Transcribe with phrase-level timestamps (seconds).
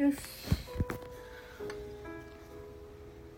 [0.00, 0.16] よし。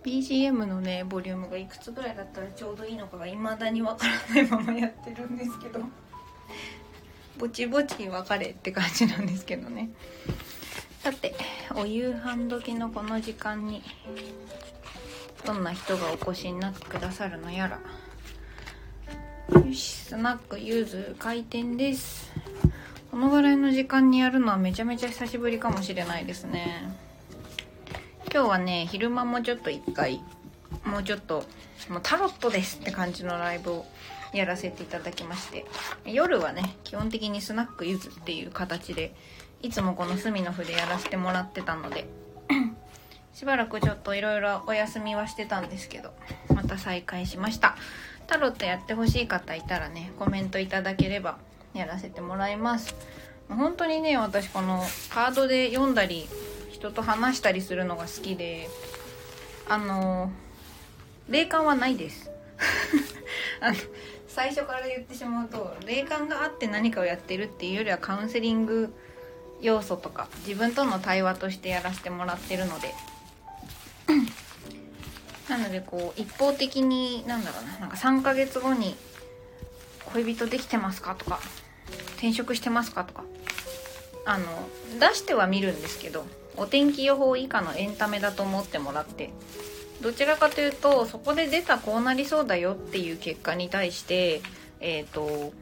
[0.04, 5.80] BGM のねボリュームがいくつぐらいだったらちょうどいいのかが未だにわからないままやってるんですけど。
[7.38, 9.90] ぼちぼち別れって感じなんですけどね。
[11.00, 11.34] さて
[11.75, 13.82] お夕飯時のこの時間に
[15.44, 17.80] どんな人がお越しになってくださるのやら。
[19.60, 22.30] よしスナックユーズ開店です。
[23.12, 26.90] このぐらいの時間にやるのはめちゃめちゃ久しぶりかもしれないですね。
[28.32, 30.23] 今日はね昼間もちょっと一回
[30.87, 31.45] もうちょっと
[31.90, 33.87] もうタロットですって感じのライブを
[34.32, 35.66] やらせていただきまして
[36.06, 39.15] 夜はね基本的にスナックゆずっていう形で
[39.60, 42.09] いつもこの隅の筆やらせてもらってたので
[43.34, 46.15] しばらくちょっといろいろお休みはしてたんですけど
[46.48, 47.76] また再開しました。
[48.26, 51.37] タロットやってほしい方いたらねコメントいただければ
[51.74, 52.94] やらせてもらいます。
[53.48, 56.28] 本当にね私このカードで読んだり
[56.70, 58.68] 人と話したりするのが好きで
[59.68, 60.30] あの
[61.29, 62.30] 霊感はないです。
[63.60, 63.76] あの
[64.29, 68.95] 最初から言ってしまうと霊感があって何かをやってるっていうよりはカウンセリング
[69.61, 72.95] 要素とか自分との対話としてやらせてもらってるので。
[75.48, 78.97] なのでこう一方的になんだろうななんか3ヶ月後に
[80.13, 81.15] 恋人できてますか？
[81.15, 81.41] とか
[82.17, 83.05] 転職してますか？
[83.05, 83.25] とか。
[84.25, 84.47] あの
[85.01, 86.25] 出しては見るんですけど
[86.57, 89.31] お天気予報以下のエンタメだと思ってもらって
[90.01, 94.41] どちらかというとそこで出たこうなりそうだよっていう結果に対して
[94.81, 95.53] えっ、ー、と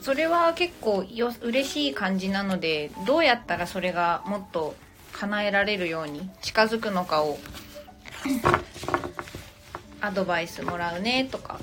[0.00, 4.74] それは結構よ嬉しい感じなのでどうやったらそれがもっと
[5.12, 7.38] 叶えられるように近づくのかを
[10.02, 11.60] アドバイスもらうねとか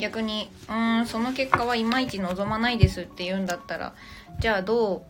[0.00, 3.94] 逆にうーんその結果はいまいち望まないですって言うんだったら
[4.40, 5.04] じゃあど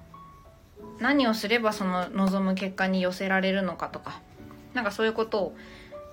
[0.78, 4.20] う何をすればその望む結果に寄せられるのかとか
[4.74, 5.56] なんかそういうことを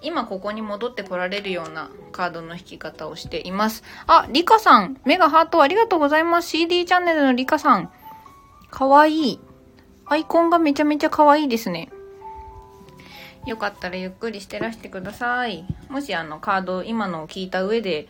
[0.02, 3.84] 今ここに戻ってこられるようなカードの引き方をしています。
[4.06, 6.50] あ、リカさんメガハートありがとうございます。
[6.50, 7.92] CD チャンネルのリカさん。
[8.70, 9.40] かわいい。
[10.06, 11.90] アイコンがめちゃめちゃかわいいですね。
[13.46, 15.66] よかったらゆっくりしてらしてください。
[15.90, 18.08] もしあのカード今のを聞いた上で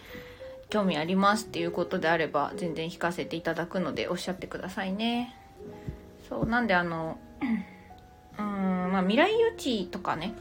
[0.70, 5.36] 興味ありますっていうことであれば全然引かせていただくのでおっしゃってくださいね。
[6.28, 8.46] そうなんであのうん
[8.92, 10.34] まあ未来予知とかね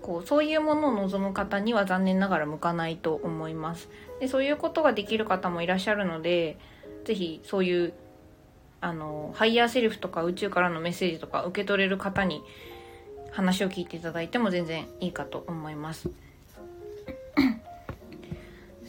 [0.00, 3.88] こうそういうものを望む方には残念ながら向かないと思います。
[4.20, 6.58] でそういうことができる方もいらっしゃるので
[7.04, 7.92] 是非そういう
[8.80, 12.42] あのハイヤーセルフとか宇宙からのメッセージとか受け取れる方に
[13.30, 16.10] 話を聞いていただいても全然いいかと思います。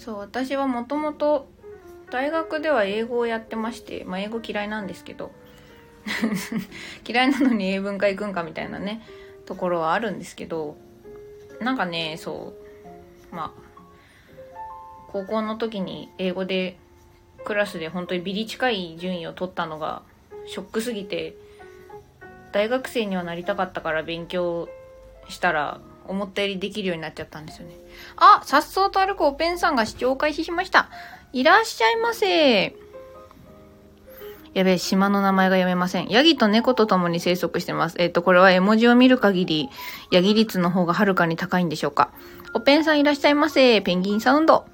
[0.04, 1.48] そう私はもともと
[2.12, 5.32] 大学では英語をやってまして、まあ、英語嫌いなんですけど。
[7.08, 9.02] 嫌いなのに英文科行くんかみたいなね
[9.46, 10.76] ところはあるんですけど。
[11.62, 12.54] なんかねそ
[13.32, 13.64] うまあ
[15.08, 16.78] 高校の時に英語で
[17.46, 20.02] クラスで本当にビリ近い順位を取ったのが
[20.46, 21.36] ショックすぎて
[22.52, 24.68] 大学生にはなりたかったから勉強
[25.30, 27.76] したら思ったよりできるようになっちゃったんですよね。
[28.18, 30.90] あ、さっそうと歩くおペンさんが視聴開始しました。
[31.32, 32.76] いらっしゃいませ。
[34.54, 36.10] やべえ、島の名前が読めません。
[36.10, 37.96] ヤギと猫と共に生息してます。
[37.98, 39.70] えっ、ー、と、これは絵文字を見る限り、
[40.12, 42.12] ヤギ率の方がはるかに高いんでしょうか。
[42.54, 43.82] おペンさんいらっしゃいませ。
[43.82, 44.66] ペンギンサウンド。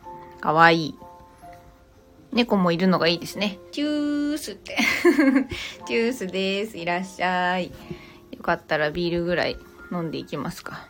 [0.42, 0.96] かわいい。
[2.34, 3.58] 猫もいるのがいいですね。
[3.72, 4.78] チュースって。
[5.88, 6.78] チュースです。
[6.78, 7.72] いらっしゃい。
[8.36, 9.58] よかったらビールぐらい
[9.94, 10.88] 飲んでいきますか。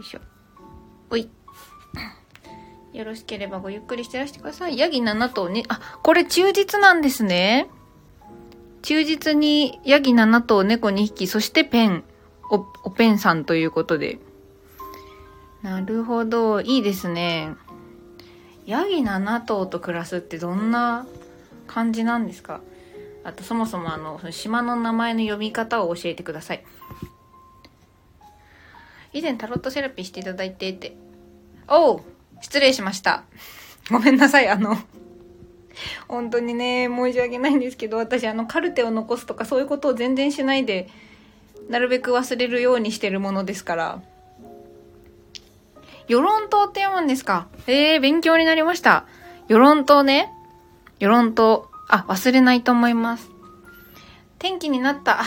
[0.00, 0.20] よいしょ。
[1.10, 1.28] おい。
[2.94, 4.78] よろしければごゆっくりしてらしてください。
[4.78, 5.64] ヤギ7頭ね。
[5.68, 7.68] あ、これ忠実なんですね。
[8.80, 12.04] 忠実にヤギ7頭、猫2匹、そしてペン、
[12.50, 14.18] お、おペンさんということで。
[15.60, 16.62] なるほど。
[16.62, 17.54] いいですね。
[18.64, 21.06] ヤギ7頭と暮らすってどんな
[21.66, 22.62] 感じなんですか？
[23.22, 26.64] あとそもそもあの、島の名前の読み方を教えてください。
[29.12, 30.96] 以前タロットセラピーしていただいてって。
[31.68, 32.02] おう
[32.40, 33.24] 失礼しました。
[33.90, 34.76] ごめんなさい、あの
[36.08, 40.88] 本当にね、申し訳ないんですけど、私、あの、カルテを残すとかそういうことを全然しないで、
[41.68, 44.02] なるべく忘れるようにしてるものですから。
[46.08, 47.46] 与論島って読むんですか？
[47.68, 49.06] えー、勉強になりました。
[49.48, 50.32] 与論島ね。
[50.98, 51.70] 与論島。
[51.88, 53.30] あ、忘れないと思います。
[54.38, 55.22] 天気になった。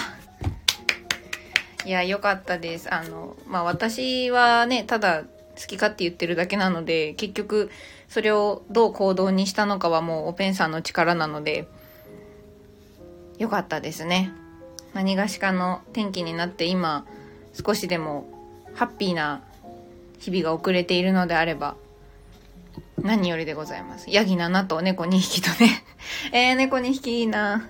[1.86, 2.94] いや、良かったです。
[2.94, 5.28] あの、まあ、私はね、ただ好
[5.68, 7.72] き勝手言ってるだけなので、結局、
[8.08, 11.68] それをどう行動にしたのかはもうオペンさんの力なので、
[13.38, 14.32] 良かったですね。
[14.94, 17.06] 何がしかの天気になって今
[17.54, 18.28] 少しでも
[18.76, 19.42] ハッピーな
[20.20, 21.76] 日々が遅れているのであれば
[22.98, 24.10] 何よりでございます。
[24.10, 25.84] ヤギ7と猫2匹とね。
[26.32, 27.68] えー、猫2匹いいな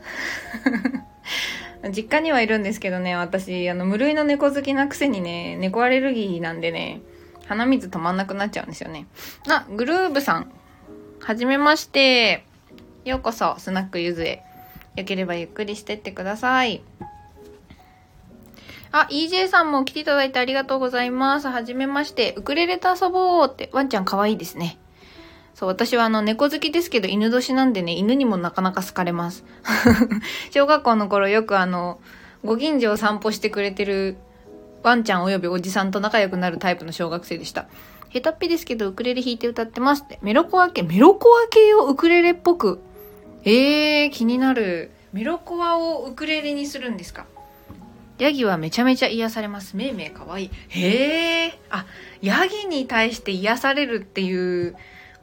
[1.92, 7.02] 実家にはいるんですけどね、私、あの、無類の猫好きなくせにね、猫アレルギーなんでね、
[7.48, 9.06] 鼻水止まんなくなっちゃうんですよね。
[9.50, 10.52] あ、グルーブさん。
[11.20, 12.46] はじめまして。
[13.04, 14.44] ようこそ、スナックゆずへ。
[14.96, 16.82] よければゆっくりしてってください。
[18.92, 21.48] あ、EJ さんも来ていただいてありがとうございます。
[21.48, 22.34] はじめまして。
[22.38, 23.70] ウクレレと遊ぼうって。
[23.74, 24.78] ワンちゃん可愛いですね。
[25.64, 29.46] そう、私はあの猫好きですけど犬年なんでね、犬にもなかなか好かれます。
[30.52, 32.02] 小学校の頃よくあの、
[32.44, 34.18] ご近所を散歩してくれてる
[34.84, 37.68] ワンちゃんおよびおじさんと仲良くなるタイプの小学生でした。
[38.12, 40.20] 下手っぴですけどウクレレ弾いて歌ってますって。
[40.22, 42.82] メロコア系、メロコア系をウクレレっぽく。
[43.46, 44.92] えー、気になる。
[45.14, 47.26] メロコアをウクレレにするんですか
[48.20, 49.78] ヤギはめちゃめちゃ癒されます。
[49.78, 50.52] めいめいかわいい。
[50.68, 51.60] へえ。
[51.70, 51.86] あ、
[52.22, 54.76] ヤギに対して癒されるっていう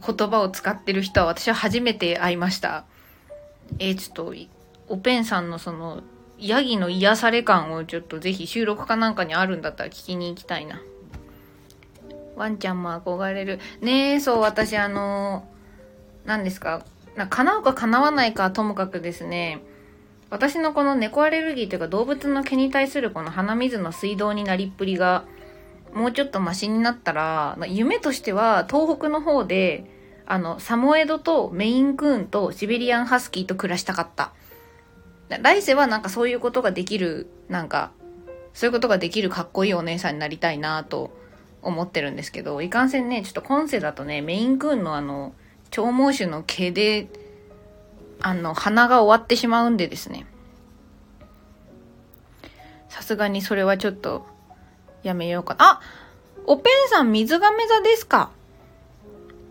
[0.07, 2.85] 言葉を使ってる人は私は初めて会いました。
[3.79, 4.35] えー、ちょっと、
[4.89, 6.03] おぺんさんのその、
[6.39, 10.81] ヤギの癒され感をちょっとぜひ収録かなんかにあるんだったら聞きに行きたいな。
[12.37, 13.61] ワンちゃんも憧れる。
[13.83, 15.47] ねえ、そう、私あの、
[16.25, 16.85] 何ですか？
[17.17, 19.61] な叶うか叶わないかともかくですね、
[20.31, 25.25] 私のこの猫アレルギーというか動物の毛に対するこの鼻水の水道になりっぷりが
[25.95, 29.85] もうちょっとマシになったら、夢としては東北の方で
[30.27, 34.33] あのサモエドとメインクーンとシベリアンハスキーと暮らしたかった。
[35.43, 37.93] 来世はなんかそういうことができる、なんか、
[38.53, 41.17] そういうことができるかっこいいお姉さんになりたいなと
[41.63, 45.35] 思ってるんですけど、いかんせんね、ちょっと今世だとね、メインクーンのあの、
[45.71, 47.09] 長毛種の毛で
[48.23, 50.27] あの、鼻が終わってしまうんでですね。
[52.89, 54.27] さすがにそれはちょっと、
[55.03, 55.59] やめようかな。
[55.61, 55.81] あ
[56.47, 58.31] おぺんさん水亀座ですか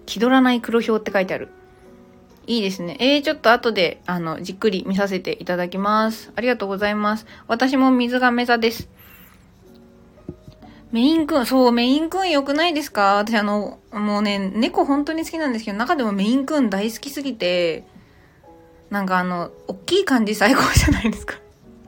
[0.05, 1.49] 気取らない黒表って書いてある。
[2.47, 2.97] いいですね。
[2.99, 6.31] えー、ちょっと後で、あの、じっくり見させていただきます。
[6.35, 7.27] ありがとうございます。
[7.47, 8.89] 私も水亀座です。
[10.91, 13.17] メインくん、そう、メインくん良くないですか？
[13.17, 17.85] 私あの、もうね、猫本当に好きなんですけど、中でもメインくん大好きすぎて、
[18.89, 21.35] なんかあの、大きい感じ最高じゃないですか。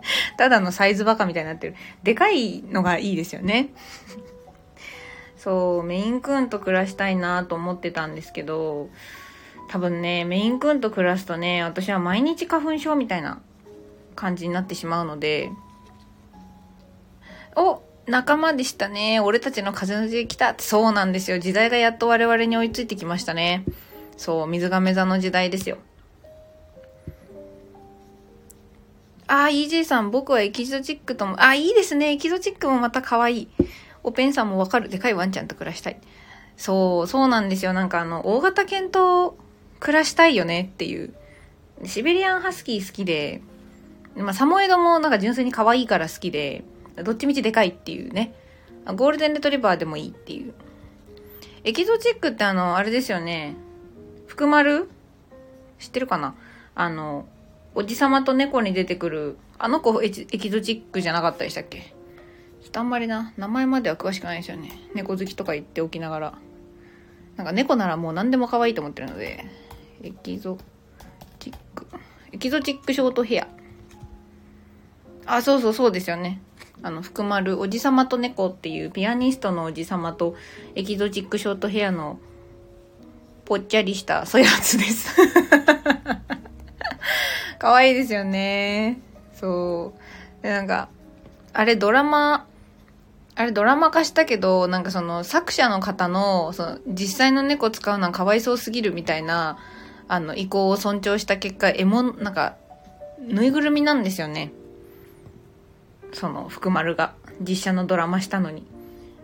[0.38, 1.76] ただのサイズバカみたいになってる。
[2.04, 3.70] でかいのがいいですよね。
[5.38, 8.90] そう、メインクーンと暮らしたいなと思ってたんですけど、
[9.70, 13.42] 多分ね、メインクーンと暮らすとね、私は毎日花粉症みたいな
[14.16, 15.52] 感じになってしまうので、
[17.56, 19.20] お仲間でしたね。
[19.20, 20.64] 俺たちの風の時代来たって。
[20.64, 21.40] そうなんですよ。
[21.40, 23.64] 時代がやっと我々に追いついてきましたね。
[24.18, 25.78] そう、水亀座の時代ですよ。
[29.32, 32.12] ああ、EJ さん、僕はエキゾチックとも、あ、いいですね。
[32.12, 33.48] エキゾチックもまた可愛い。
[34.04, 34.90] おペンさんもわかる。
[34.90, 36.02] でかいワンちゃんと暮らしたい。
[36.58, 37.72] そう、そうなんですよ。
[37.72, 39.38] なんかあの、大型犬と
[39.80, 41.14] 暮らしたいよねっていう。
[41.86, 43.42] シベリアンハスキー好きで、
[44.18, 46.66] まあ、サモエドもなんか純粋に可愛いから好きで、
[47.02, 48.36] どっちみちでかいっていうね。
[48.86, 50.54] ゴールデンレトリバーでもいいっていう。
[51.64, 53.56] エキゾチックってあの、あれですよね。
[54.28, 54.90] 福丸？
[55.80, 56.36] 知ってるかな？
[56.76, 57.28] あの、
[57.74, 61.80] おじさまと猫に出てくる、あの子エキゾチックじゃなかったでしたっけ？
[62.62, 64.72] ちょっとあんまりな、名前までは詳しくないですよね。
[64.94, 66.34] 猫好きとか言っておきながら。
[67.38, 69.46] なんか猫ならもう何でも可愛いと思ってるので、
[70.04, 70.58] エキゾ
[71.40, 71.88] チック。
[72.32, 73.48] エキゾチックショートヘア。
[75.26, 76.42] あ、そうそうそうですよね。
[76.84, 80.36] あの、福丸、おじさまと猫っていうピアニストのおじさまと
[80.76, 82.20] エキゾチックショートヘアの
[83.46, 85.16] ぽっちゃりしたそういうやつです
[87.62, 89.00] 可愛いですよね。
[89.36, 89.94] そ
[90.40, 90.44] う。
[90.44, 90.90] で、なんか、
[91.54, 92.48] あれドラマ、
[93.36, 99.60] あれドラマ化したけど、なんかその作者の方の、その実際の猫使うのはかわいそうすぎるみたいな、
[100.08, 102.56] あの意向を尊重した結果、エモ、なんか、
[103.20, 104.52] ぬいぐるみなんですよね。
[106.14, 108.66] その福丸が実写のドラマしたのに。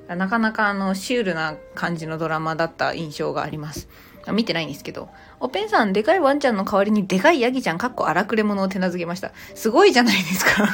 [0.07, 3.89] なかなかあのシュールな感じのドラマだった印象があります。
[4.31, 5.09] 見てないんですけど。
[5.39, 9.31] おペンさん、でかいワンちゃんの代わりにでかいヤギちゃん、かっこ荒くれ者を手なずけました。
[9.55, 10.67] すごいじゃないですか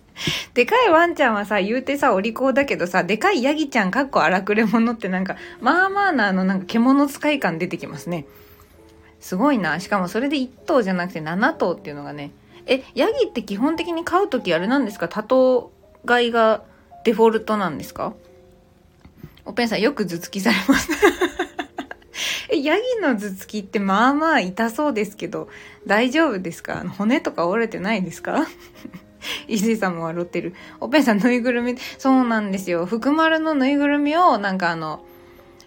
[0.54, 8.24] でかいワンちゃんはさ、言うてさ、お利口だけどさ、でかいヤギちゃん、かっこ荒くれ者ってなんか、まあまあなあの、なんか獣使い感出てきますね。
[9.20, 9.78] すごいな。
[9.80, 12.30] しかもそれで1頭じゃなくて7頭っていうのがね。
[12.66, 15.08] え、ヤギって基本的に飼うときあれなんですか？
[15.08, 15.70] 多頭
[16.06, 16.62] 飼いが
[17.04, 18.14] デフォルトなんですか？
[19.44, 20.88] おペンさんよく頭突きされます
[22.48, 25.48] え、ヤギの頭突きってまあまあ痛そうですけど、
[25.86, 26.84] 大丈夫ですか？
[26.96, 28.46] 骨とか折れてないですか？
[29.48, 30.54] 伊勢さんも笑ってる。
[30.80, 32.86] おぺんさんぬいぐるみ、そうなんですよ。
[32.86, 35.04] 福丸のぬいぐるみを、なんかあの、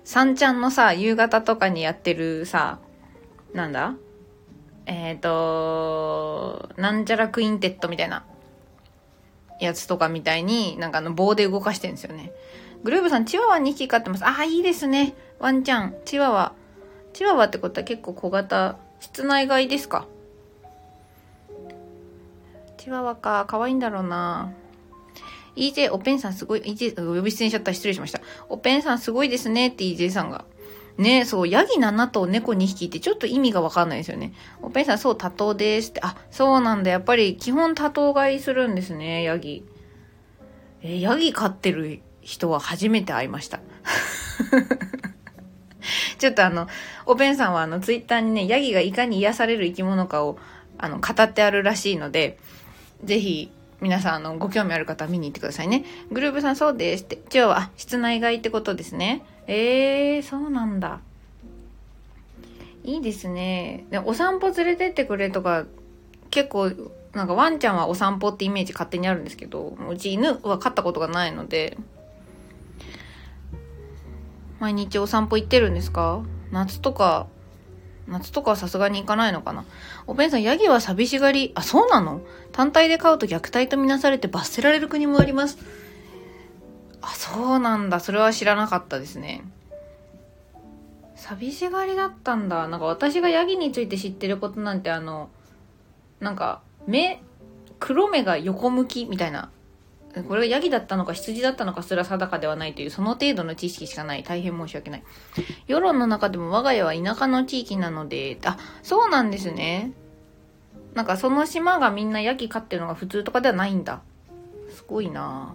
[0.05, 2.79] 三ちゃんのさ、夕方とかにやってるさ、
[3.53, 3.95] なんだ？
[4.86, 8.24] えっ、ー、と、なんちゃらクインテットみたいな
[9.59, 12.31] やつとかみたいに、なんかあの棒で動かしてるんですよね。
[12.83, 14.25] グルーブさん、チワワ2匹飼ってます。
[14.25, 15.15] ああ、いいですね。
[15.38, 16.53] ワンちゃん、チワワ。
[17.13, 20.07] チワワってことは結構小型、室内飼いですか？
[22.77, 24.51] チワワか、可愛いんだろうな。
[25.55, 28.21] EJ、おペンさんすごい、EJ、呼び捨てにしちゃった失礼しました。
[28.47, 30.45] おペンさんすごいですねって EJ さんが。
[30.97, 34.33] ねそう、ヤギ7頭猫2匹ってちょっと意味がわかんないですよね。
[34.61, 36.01] おペンさん、そう、多頭ですって。
[36.03, 36.91] あ、そうなんだ。
[36.91, 39.65] やっぱり基本多頭飼いするんですね、ヤギ。
[40.81, 43.59] えヤギ飼ってる人は初めて会いました。
[46.17, 46.67] ちょっとあの、
[47.05, 50.38] おべんさんはあの、ツイッターにね、ヤギがいかに癒される生き物かを、
[50.77, 52.38] あの、語ってあるらしいので、
[53.03, 55.86] ぜひ、皆さん、あの、ご興味ある方は見に行ってくださいね。
[56.12, 57.15] グルーブさん、そうですって。
[57.15, 59.24] 今日は、室内外ってことですね。
[59.48, 61.00] ええー、そうなんだ。
[62.83, 63.86] いいですね。
[63.89, 65.65] でお散歩連れてってくれとか、
[66.29, 66.71] 結構、
[67.13, 71.77] なんかワンちゃんはお散歩ってイメージ勝手にあるんですけど、うち犬は飼ったことがないので、
[74.59, 76.21] 毎日お散歩行ってるんですか？
[76.51, 77.27] 夏とか、
[78.07, 79.65] 夏とかはさすがに行かないのかな？
[80.07, 82.21] おべんさん、ヤギは寂しがり、あ、そうなの？
[82.51, 85.57] 単体で飼うと虐待とみなされて罰せられる国もあります。
[87.01, 87.99] あ、そうなんだ。
[87.99, 89.43] それは知らなかったですね。
[91.15, 92.67] 寂しがりだったんだ。
[92.67, 95.29] なんか私がヤギについて知ってることなんてあの、
[96.19, 97.21] なんか、目、
[97.79, 99.51] 黒目が横向きみたいな
[100.23, 104.23] これがヤギだったのか羊だったのかすら定かではないというその程度の知識しかない。
[104.23, 105.03] 大変申し訳ない。
[105.67, 109.91] 世論の中でも我が家は田舎の地域なので、あ、そうなんですね。
[110.93, 114.01] なんかその島がみんなヤギ飼ってるのが普通とかではないんだ。
[114.73, 115.53] すごいな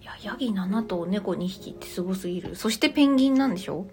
[0.00, 2.56] いや、ヤギ7頭、猫2匹ってすごすぎる。
[2.56, 3.86] そしてペンギンなんでしょ？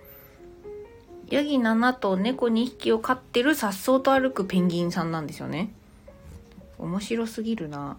[1.30, 5.74] ヤギ7と猫2匹を飼ってる颯爽と歩くペンギンさんなんですよね。
[6.80, 7.98] 面白すぎるな。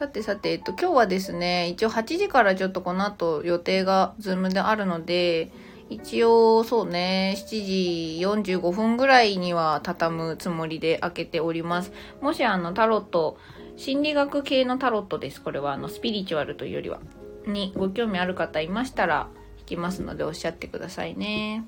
[0.00, 5.52] さてさて、えっと、今日はですね、一応8時からちょっとこの後予定がズームであるので、
[5.90, 11.92] 一応そうね、7時45分ぐらいには畳むつもりで開けております。
[12.20, 13.38] もしあのタロット、
[13.76, 15.40] 心理学系のタロットです。
[15.40, 16.98] これはあのスピリチュアルというよりは。
[17.46, 19.28] にご興味ある方いましたら、
[19.72, 21.64] きますのでおっしゃってくださいね。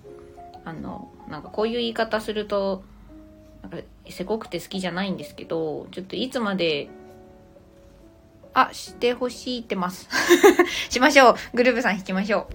[0.65, 2.83] あの、なんかこういう言い方すると、
[3.63, 6.89] なんかせこくて好きじゃないんですけど、ちょっといつまで、
[8.53, 10.09] あ、してほしいってます。
[10.91, 11.37] しましょう。
[11.55, 12.49] グループさん引きましょ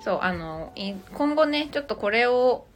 [0.00, 0.02] う。
[0.02, 0.72] そう、あの、
[1.14, 2.66] 今後ね、ちょっとこれを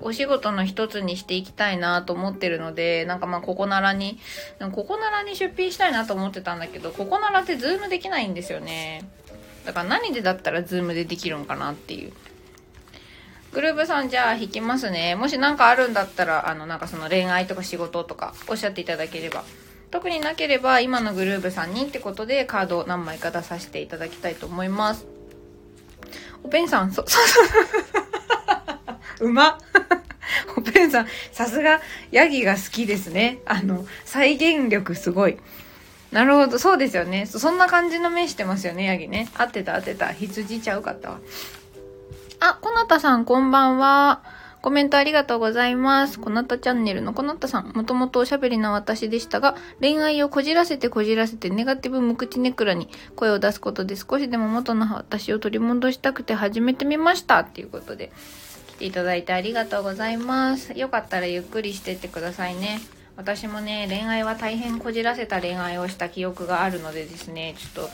[0.00, 4.18] お仕事の一つにしていきたいなと思ってるので、なんかまあココナラに、
[4.72, 9.04] ココナラに出品したいなと思ってたんだけど、ココナラって Zoom できないんですよね。
[9.70, 12.12] だから何でだったら Zoom でできるんかなっていう。
[13.52, 15.14] グループさんじゃあ引きますね。
[15.14, 19.44] もし何かあるんだったら、あの、なんかその恋愛とか仕事とかおっしゃっていただければ。
[19.92, 25.06] 特になければ今のグループさんにってことでカードを何枚か出させていただきたいと思います。
[26.42, 27.40] おペンさん、そ、 そうそ
[29.24, 29.28] う。
[29.28, 29.56] うま
[30.56, 33.38] おペンさん、さすがヤギが好きですね。
[33.46, 35.38] あの、再現力すごい。
[36.12, 37.26] なるほど、そうですよね。
[37.26, 39.28] そんな感じの目してますよね、ヤギね。
[39.36, 40.08] 合ってた合ってた。
[40.12, 41.20] 羊ちゃうかったわ。
[42.40, 44.22] あ、こなたさんこんばんは。
[44.60, 46.18] コメントありがとうございます。
[46.18, 47.68] こなたチャンネルのこなたさん。
[47.68, 57.38] もともとおしゃべりな私でしたが、恋愛をこじらせてこじらせてネガティブ無口ネクラに声を出すことで少しでも元の私を取り戻したくて始めてみました。
[57.38, 58.12] っていうことで、
[58.66, 60.78] 来ていただいてありがとうございます。
[60.78, 62.80] よかったらゆっくりしてってくださいね。
[63.20, 67.90] 私もね恋愛は大変こじらせた恋愛をした記憶があるのでですねちょっと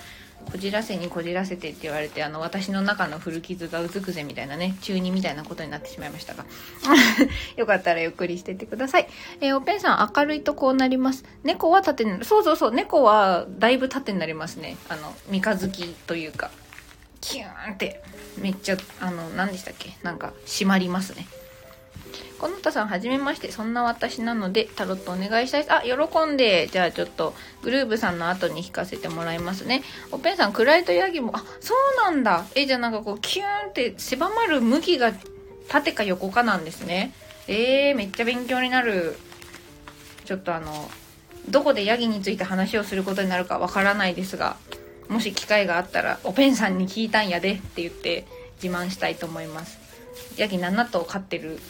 [0.52, 6.44] こじらせにこじらせてって言われてあの私の中の古傷がうずくぜみたいなね中二みたいなことになってしまいましたが。
[7.56, 9.08] よかったらゆっくりしててください。
[9.40, 11.24] えー、おぺんさん明るいとこうなります。
[11.42, 14.76] 猫は縦にそうそうそう猫はだいぶ縦になりますね。
[14.88, 16.52] あの三日月というか。
[17.20, 18.00] キューンって
[18.38, 19.96] めっちゃあの何でしたっけ？
[20.04, 21.26] なんか締まりますね。
[22.38, 23.50] このたさん、はじめまして。
[23.50, 25.72] そんな私なので、タロットお願いしたいです。
[25.72, 26.68] あ、喜んで。
[26.68, 29.82] じゃあちょっと、グルーブさんの後に弾かせてもらいますね。
[30.12, 32.46] おぺんさん、暗いとヤギも、あ、そうなんだ。
[32.54, 35.12] え、じゃあなんかこう、キューンって狭まる向きが
[35.68, 37.12] 縦か横かなんですね。
[37.48, 39.16] えー、めっちゃ勉強になる。
[40.24, 40.90] ちょっとあの、
[41.48, 44.56] どこでヤギについて話をすることになるかわからないですが、
[45.08, 48.26] もし機会があったら、おぺんさんに聞いたんやでって言って
[48.62, 49.78] 自慢したいと思います。
[50.36, 51.60] ヤギ7頭飼ってる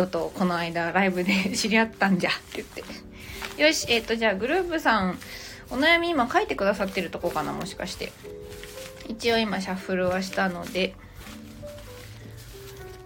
[0.00, 3.62] 人とこの間ライブで 知り合ったんじゃって言って。
[3.62, 5.18] よしえっ、ー、とじゃあグループさん
[5.70, 8.12] お悩み今書いてくださってるとこかなもしかして。
[9.08, 10.94] 一応今シャッフルはしたので。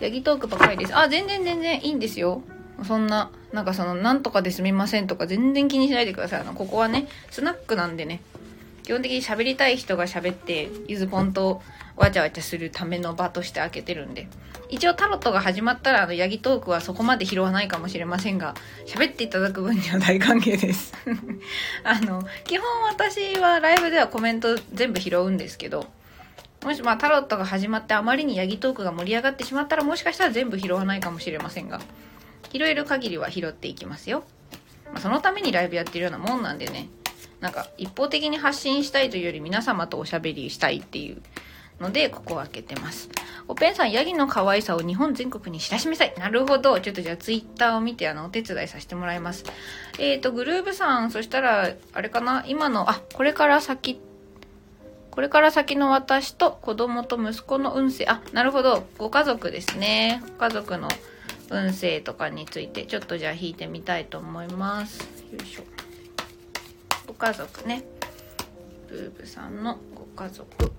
[0.00, 0.96] ヤギトークばっかりです。
[0.96, 2.42] あ全然全然いいんですよ。
[2.86, 6.40] そんななんかそのなんとかですみませんとか全然気にしないでください。
[6.40, 8.20] あのここはねスナックなんでね。
[8.82, 11.62] 基本的に喋りたい人が喋ってゆずぽんと
[11.96, 14.28] わちゃわちゃするための場として開けてるんで。
[14.70, 18.54] 一応タロットが始まったらあのヤギトークはそこまで拾わないかもしれませんが
[18.86, 20.92] 喋っていただく分には大歓迎です。
[21.84, 25.86] あの基本私はライブではコメント全部拾うんですけど
[26.64, 31.80] もしまあタロットが始まってあまりにヤギトークが盛り上がってしまったらもしかしたら全部拾わないかもしれませんが
[32.52, 34.24] 拾える限りは拾っていきますよ、
[34.86, 36.88] まあ、そのためにライブやってるようなもんなんでね。
[37.40, 41.20] なんか一方的に発信したいというより皆様とおしゃべりしたいっていう
[41.80, 43.08] ので、ここを開けてます。
[43.46, 46.14] おぺんさん、ヤギの可愛さを日本全国に知らしめたい。
[46.18, 46.80] なるほど。
[46.80, 49.44] ちょっとじゃあツイッターを見て、あの、お手伝いさせてもらいます。
[49.98, 52.44] えっ、ー、と、グルーブさん、そしたら、あれかな？
[52.46, 54.00] 今の、あ、これから先、
[55.10, 58.86] これから先の私と子供と息子の運勢、あ、なるほど。
[58.98, 60.22] ご家族ですね。
[60.38, 60.88] ご家族の
[61.50, 65.00] 運勢とかについて、ちょっとじゃあ引いてみたいと思います。
[65.30, 65.62] よいしょ。
[67.06, 67.84] ご家族ね
[68.88, 70.72] ブーブさんのご家族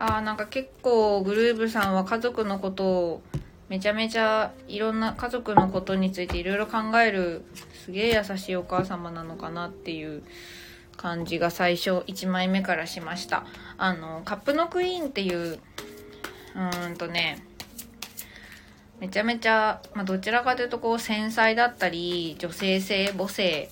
[0.00, 3.22] あなんか結構グルーブさんは家族のことを
[3.68, 7.44] めちゃめちゃいろんな家族のことについていろいろ考える
[7.84, 10.22] すげえ優しいお母様なのかなっていう
[10.96, 13.44] 感じが最初1枚目からしました。
[13.76, 17.44] あのカップのクイーンっていううーんとね
[19.00, 23.70] めちゃめちゃ、まあ、どちらかというとこう繊細だったり女性性母性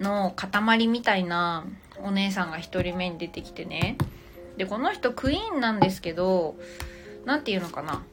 [0.00, 1.66] の塊みたいな
[2.02, 3.98] お姉さんが1人目に出てきてね。
[4.60, 6.54] でこの人クイーンなんですけど
[7.24, 8.04] 何て言うのかな。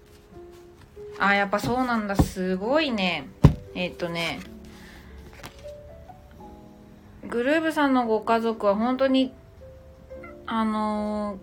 [1.19, 2.15] あやっぱそうなんだ。
[2.15, 3.27] すごいね。
[3.75, 4.39] えっ、とね。
[7.27, 9.33] グルーブさんのご家族は本当に
[10.45, 11.37] あの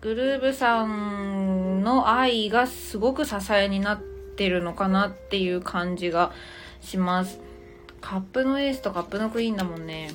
[0.00, 6.32] グルーブさんの愛がすごく支えになってるのかなっていう感じが
[6.80, 7.38] します。
[8.00, 10.10] カップのエースとカップのクイーンだもんね。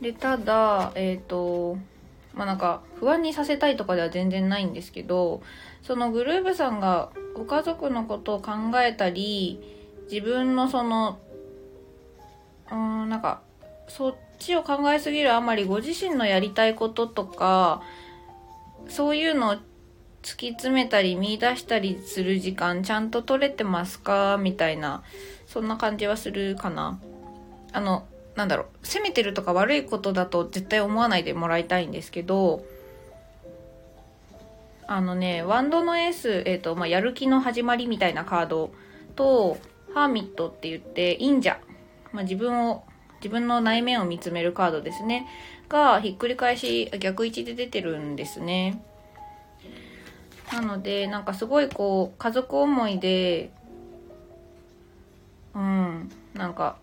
[0.00, 1.76] でただえっ、ー、と
[2.34, 5.42] まあなんか不安にさせたいとかでは全然ないんですけど
[5.82, 9.60] そのグルーブさんがご家族のことを考えたり
[10.10, 11.18] 自分のその
[12.70, 13.40] うーんなんか
[13.88, 17.82] そっちを考えすぎるあまりご自身のやりたいこととか
[18.88, 19.54] そういうのを
[20.22, 24.36] 突き詰めたり見出したりする時間ちゃんと取れてますか？
[24.38, 25.02] みたいな
[25.46, 27.00] そんな感じはするかな。
[27.72, 28.06] あの
[28.38, 32.64] なんだろう責めてるとか悪いことだと絶対思わないでもらいたいんですけど
[34.86, 38.70] あのねワンドのエース、えーとまあ、やる気の始まりみたいなカード
[39.16, 39.58] と
[39.92, 41.58] ハーミットって言って忍者、
[42.12, 42.84] まあ、自分を
[43.16, 45.26] 自分の内面を見つめるカードですね。
[45.68, 48.80] がひっくり返し逆位置で出てるんですね。
[50.52, 53.50] なのでなんかすごいこう家族思いで
[55.56, 56.76] うんなんか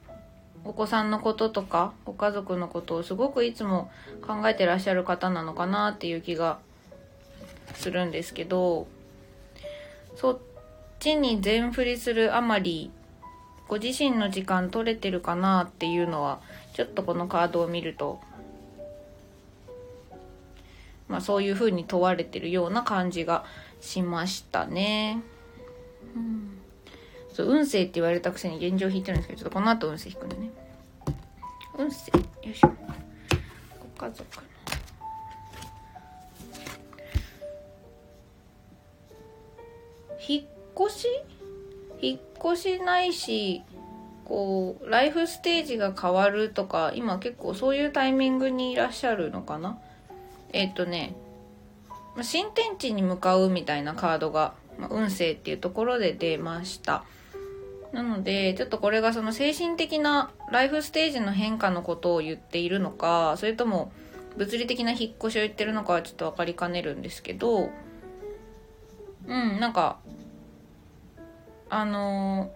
[0.65, 3.91] お子さんのこととかご家族のことをすごくいつも
[4.25, 6.60] 考えてらっしゃる方なのかなっていう気が
[7.75, 8.88] するんですけど
[10.15, 10.39] そっ
[10.99, 12.91] ちに全振りするあまり
[13.67, 16.39] ご自身の時間取れてるかなっていうのは
[16.73, 18.19] ちょっとこのカードを見ると
[21.08, 23.45] まあ、そういうふうに問われてるような感じが
[23.80, 25.21] しましたね。
[26.15, 26.58] うん、
[27.36, 30.52] そう運勢って言われたくせに現状引いてるんですけどちょっとこの後運勢引くんでね。
[31.78, 32.69] 運勢よいしょ。
[33.98, 34.43] ご家族の。
[40.26, 40.45] 引っ
[40.88, 41.08] 越し？
[42.00, 42.21] 引っ
[42.54, 43.63] 越しないし
[44.24, 49.78] こうライフステージが変わるとか今結構そういうタイミングにいらっしゃるのかな
[50.54, 51.17] えっ、とね
[52.21, 57.04] 新天地に向かうみたいなカードが、ま運勢っていうところで出ました
[57.95, 63.93] なのでちょっとこれがその精神的なライフステージの変化のことを言っているのかそれとも
[64.36, 67.69] 物理的な引っ越しを言ってるのかはちょっと分かりかねるんですけど
[69.27, 69.99] うんなんか
[71.69, 72.51] あの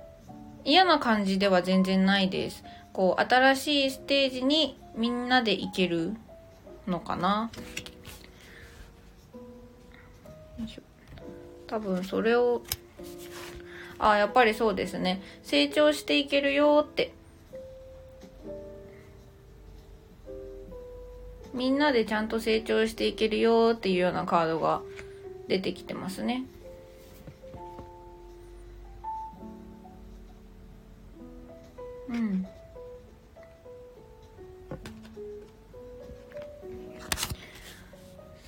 [0.66, 2.64] ー、嫌な感じでは全然ないです。
[2.94, 6.14] こう新しいステージにみんなで行ける
[6.86, 7.50] のかな。
[11.66, 12.62] 多分それを
[14.00, 17.12] あやっぱりそうですね成長していけるよって
[21.54, 24.82] みんなでちゃんと成長していけるよっていうようなカードが
[25.48, 26.44] 出てきてますね。
[32.08, 32.48] うん。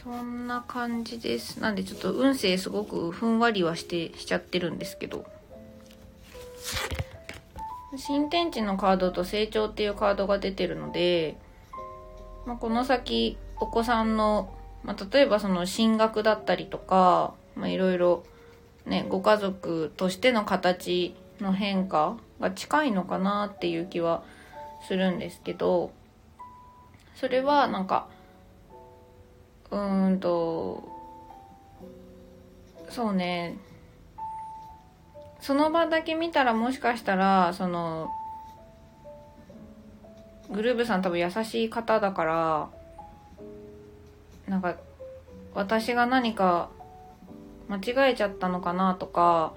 [0.04, 1.60] そんな感じです。
[1.60, 5.26] なんでちょっと運勢すごくふんわりはしてしちゃってるんですけど。
[7.98, 11.38] 新天地のカードと成長っていうカードが出てるので、
[12.46, 18.24] まあ、この先お子さんの、まあ、例えばその進学だったりとか、まあ、いろいろ
[18.86, 24.24] ね、ご家族としての形の変化が近いのかなっていう気は
[24.88, 25.92] するんですけど、
[27.16, 28.08] それはなんか、
[29.70, 30.84] うーんと、
[32.90, 33.58] そうね、
[35.42, 38.10] その場だけ見たらもしかしたら、その、
[40.52, 42.70] グルーブさん多分優しい方だから、
[44.48, 44.76] なんか、
[45.54, 46.70] 私が何か
[47.68, 49.54] 間違えちゃったのかなとか、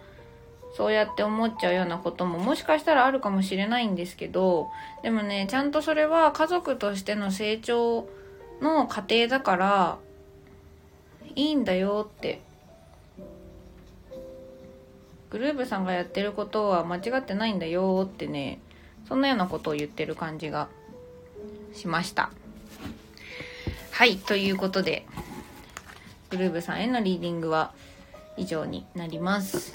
[0.76, 4.70] そうやって思っちゃうようなことももしかしたらあるかもしれないんですけど、
[5.02, 8.08] でもね、ちゃんとそれは家族としての成長
[8.60, 9.98] の過程だから、
[11.36, 12.40] いいんだよって
[15.34, 18.60] グルーブさんがやってることは間違ってないんだよってね
[19.08, 20.68] そんなようなことを言ってる感じが
[21.72, 22.30] しました。
[23.90, 25.04] はいということで
[26.30, 27.74] グルーブさんへのリーディングは
[28.36, 29.72] 以上になります。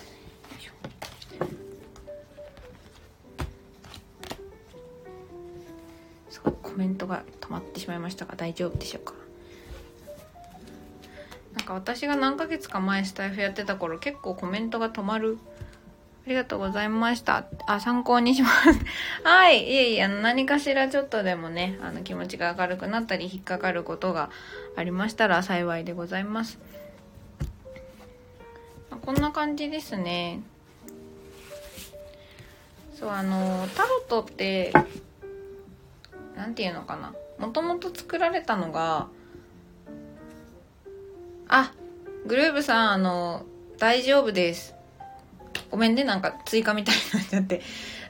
[6.29, 9.13] すごいコメントが止まってしまいましたが大丈夫でしょうか？
[11.57, 15.37] なんか私が何ヶ月か前スタイフやってた頃結構コメントが止まる
[16.25, 17.45] ありがとうございました。
[17.65, 18.69] あ、参考にします。
[19.23, 19.67] はい。
[19.67, 24.29] いえいえ、何かしらちょっとでもね、あの、気持ちが明るくなったり、引っかかることが
[24.75, 26.59] ありましたら幸いでございます。
[29.01, 30.41] こんな感じですね。
[32.93, 34.71] そう、あの、タロットって、
[36.35, 37.13] なんていうのかな。
[37.39, 39.07] もともと作られたのが、
[41.47, 41.71] あ、
[42.27, 43.45] グルーブさん、あの、
[43.79, 44.75] 大丈夫です。
[45.71, 47.61] ごめんね、なんか追加みたいになっちゃって。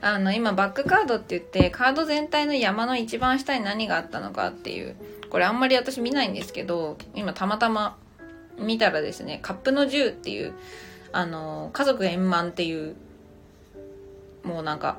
[0.02, 4.95] あの、今バックカードって言って、カード全体の山の一番下に何があったのかっていう、
[5.30, 7.98] これあんまり私見ないんですけど、今たまたま
[8.58, 10.54] 見たらですね、カップの10っていう、
[11.12, 12.95] あの、家族円満っていう、
[14.43, 14.98] もうなんか、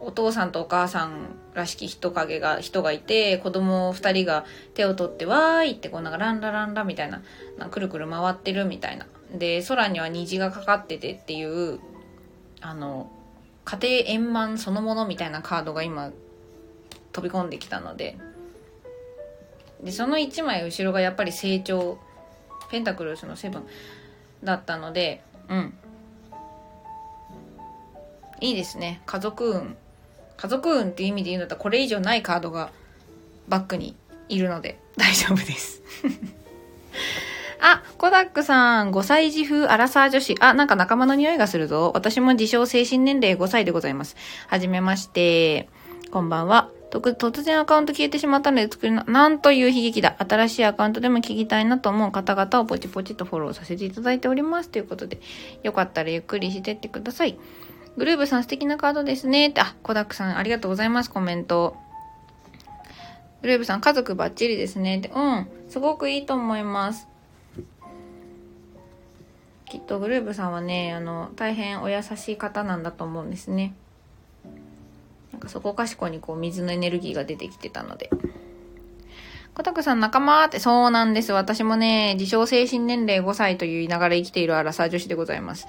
[0.00, 7.22] お父さんとお母さんらしき人影が、人がいて、子供二人が手を取って、わーいってこうなんかランラランラみたいな、
[7.56, 11.80] なくるくる回ってるみたいなで空には虹がかかっててっていう
[12.60, 13.10] あの
[13.64, 16.12] 家庭円満そのものみたいなカードが今
[17.12, 18.18] 飛び込んできたので。
[19.82, 21.98] でその1枚後ろがやっぱり成長
[22.70, 23.66] ペンタクルスのセブン
[24.42, 25.74] だったのでうん。
[28.40, 29.00] いいですね。
[29.06, 29.76] 家族運。
[30.36, 32.70] 家族運っていう意味で言うんだったらこれ以上ないカードが
[33.48, 33.96] バックに
[34.28, 35.82] いるので大丈夫です。
[37.60, 40.34] あ、コダックさん、5歳児風アラサー女子。
[40.40, 41.90] あ、なんか仲間の匂いがするぞ。
[41.94, 44.16] 私も自称精神年齢5歳でございます。
[44.48, 45.68] はじめまして。
[46.10, 46.70] こんばんは。
[46.90, 50.16] 突然アカウント消えてしまったので作りな、なんという悲劇だ。
[50.18, 54.68] 新しいアカウントでも聞きたいなと思う方々をポチポチとフォローさせていただいております。
[54.68, 55.20] ということで、
[55.62, 57.38] よかったらゆっくりしてってください。
[57.96, 59.52] グルーブさん素敵なカードですね。
[59.58, 61.10] あ、コダックさんありがとうございます。
[61.10, 61.76] コメント。
[63.42, 65.02] グルーブさん家族バッチリですね。
[65.14, 65.48] うん。
[65.68, 67.08] すごくいいと思います。
[69.76, 73.74] きっとグルーブさんはねあの大変お優しい方なんだと思うんですね。
[75.32, 78.08] なんかそこかしこにこう水のエネルギーが出てきてたので。
[79.52, 81.32] コタクさん仲間ってそうなんです。
[81.32, 85.66] 私もね自称精神年齢5歳と言いながら生きているアラサー女子でございます。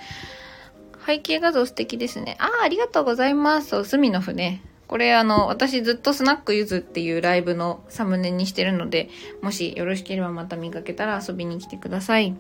[1.06, 2.38] 背景画像素敵ですね。
[2.39, 3.67] ああありがとうございます。
[3.70, 4.62] そう隅の船。
[4.88, 9.10] これあの、私ずっとスナックゆずっていうライブのサムネにしてるので、
[9.41, 12.34] もしよろしければまた見かけたら遊びに来てください。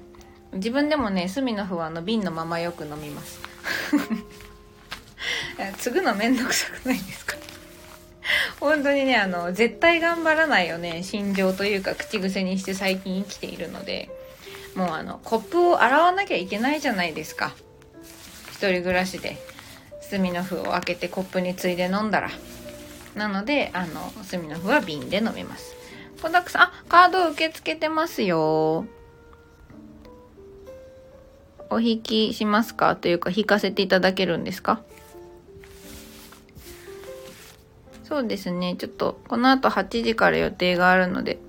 [0.57, 3.39] 自分でもね隅の不安の瓶のままよく飲みます。
[5.79, 7.35] 継ぐのめんどくさくないですか？
[8.59, 14.09] 本当にねあの絶対頑張らないよね心情というか口癖にして最近生きているので。
[14.75, 17.55] もうあのコップを洗わなきゃいけないじゃないですか。
[18.51, 19.37] 一人暮らしで
[20.01, 22.29] 隅の符を開けてコップについで飲んだら。
[23.15, 25.73] なのであの隅の符は瓶で飲みます。
[26.21, 28.85] コダックさんあカード受け付けてますよ。
[31.69, 32.95] お引きしますか？
[32.95, 34.81] というか引かせていただけるんですか？
[38.03, 38.75] そうですね。
[38.77, 41.39] ちょっと、この後8時から予定があるので、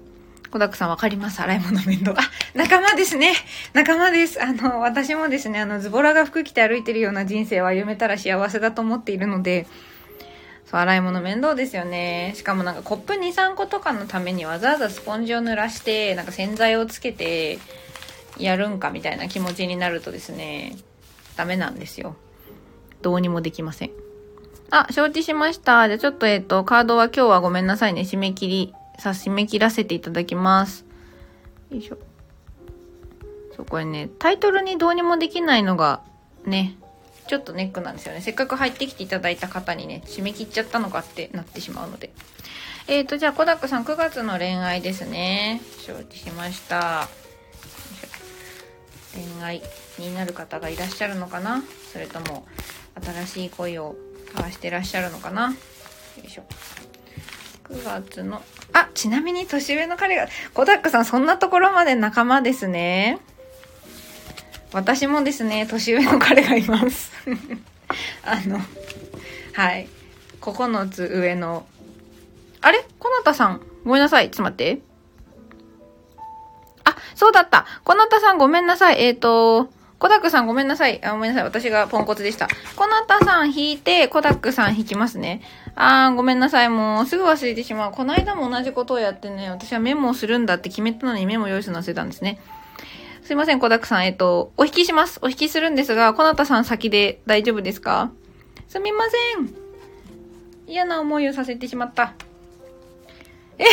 [0.51, 1.41] 小田さんわかります？
[1.41, 2.13] 洗い物面倒。
[2.13, 2.17] あ、
[2.55, 3.35] 仲間ですね。
[3.75, 4.43] 仲間です。
[4.43, 9.69] あの、私もですね、あの、ズボラが服着て歩いてるような人生を歩めたら幸せだと思っているので、
[10.65, 12.33] そう、洗い物面倒ですよね。
[12.35, 17.61] しかもなんかコップ2、3個とかのためにわざわざスポンジを濡らして、なんか洗剤をつけて、
[18.39, 20.77] やるんかみたいな気持ちになるとですね、
[21.37, 22.17] ダメなんですよ。
[23.03, 23.91] どうにもできません。
[24.71, 25.89] あ、承知しました。
[25.89, 28.03] じゃあちょっとえっ、と、カードは今日はごめんなさいね。
[28.03, 30.85] 締め切りさ、締め切らせていただきます。
[31.71, 31.99] よいしょ。
[33.57, 36.03] そう、これね、タイトルにどうにもできないのが、
[36.45, 36.77] ね、
[37.29, 38.21] ちょっとネックなんですよね。
[38.21, 42.11] せっかく入ってきていただいた方にね、締め切っちゃったのかってなってしまうので。
[42.89, 45.61] えーと、じゃあ、コダックさん9月の恋愛ですね。
[45.79, 47.09] 承知しました。
[49.19, 49.63] 恋愛
[49.99, 51.63] になる方がいらっしゃるのかな？
[51.93, 52.47] それとも、
[53.03, 55.51] 新しい恋を交わしてらっしゃるのかな？
[55.51, 55.55] よ
[56.25, 56.43] いしょ。
[57.65, 63.19] 9月の、あ、ちなみに年上の彼が、コダックさんそんなところまで仲間ですね。
[64.73, 67.13] 私もですね、年上の彼がいます。
[68.25, 68.61] あの、
[69.53, 69.89] はい。
[70.41, 71.67] 9つ上の、
[72.61, 72.87] あれ？
[72.99, 74.31] こなたさん、ごめんなさい。
[74.31, 74.88] ちょっと待って。
[77.19, 77.67] そうだった。
[77.83, 79.03] こなたさんごめんなさい。
[79.05, 81.05] えっ、ー、と、コダックさんごめんなさい。
[81.05, 81.43] あ、ごめんなさい。
[81.45, 82.47] 私がポンコツでした。
[82.77, 85.43] コナタさん引いて、コダックさん引きますね。
[85.75, 86.69] あー、ごめんなさい。
[86.69, 87.91] もう、すぐ忘れてしまう。
[87.91, 92.39] この間も同じことをやってね、私はメモをするんだって決めたのにメモ用意するの忘れたんですね。
[93.25, 94.07] すいません、コダックさん。
[94.07, 95.19] えっと、お引きします。
[95.21, 98.13] お引きするんですが、コナタさん先で大丈夫ですか？
[98.69, 99.53] すみません。
[100.69, 102.13] 嫌な思いをさせてしまった。
[103.59, 103.65] え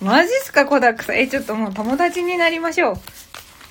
[0.00, 1.16] マジっすか、コダックさん。
[1.16, 2.96] え、ちょっともう友達になりましょう。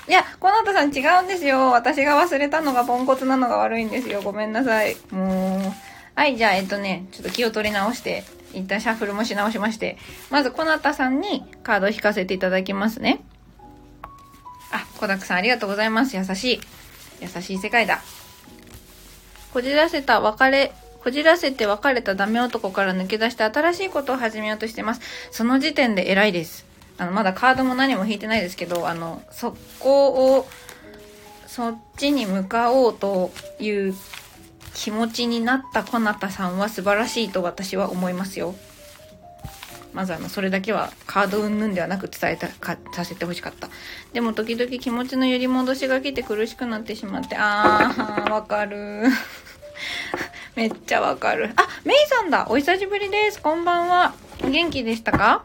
[0.10, 1.72] いや、この後さん違うんですよ。
[1.72, 4.22] 私が忘れたのがポンコツなのが悪いんですよ。
[4.22, 4.96] ごめんなさい。
[5.12, 5.74] もう。
[6.16, 9.98] はい、じゃあ、えっとね、ちょっと気を取り直して、一旦シャッフルもし直しまして、
[10.30, 13.22] まず、こなたさんにカードを引かせていただきますね。
[14.72, 16.16] あ、コダックさんありがとうございます。
[16.16, 16.62] 優しい。
[17.22, 18.02] 優しい世界だ。
[19.54, 25.02] こじらせた別れ、こじらせて別れたダメ男から抜け出して新しいことを始めようとしてます。
[25.32, 26.66] その時点で偉いです。
[26.98, 30.48] あの、まだカードも何も引いてないですけど、あの、そこを、
[31.48, 33.96] そっちに向かおうという
[34.76, 38.54] 気持ちになったこなたさんは素晴らしいと私は思いますよ。
[39.94, 43.70] まずあの、それだけはカード云々ではなく伝えた、か、させてほしかった。
[44.14, 49.06] でも時々気持ちの揺り戻しが来て苦しくなってしまって、あー、わかる。
[50.56, 51.52] めっちゃわかる。
[51.56, 54.14] あ、メイさんだお久しぶりですこんばんは
[54.44, 55.44] 元気でしたか？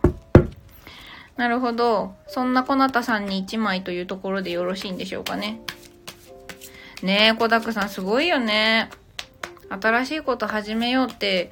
[1.36, 2.14] なるほど。
[2.28, 5.60] そんなこなたさんに1枚というところでよろしいんでしょうかね。
[7.02, 8.88] ねえ、コダックさんすごいよね。
[9.68, 11.50] 新しいこと始めようって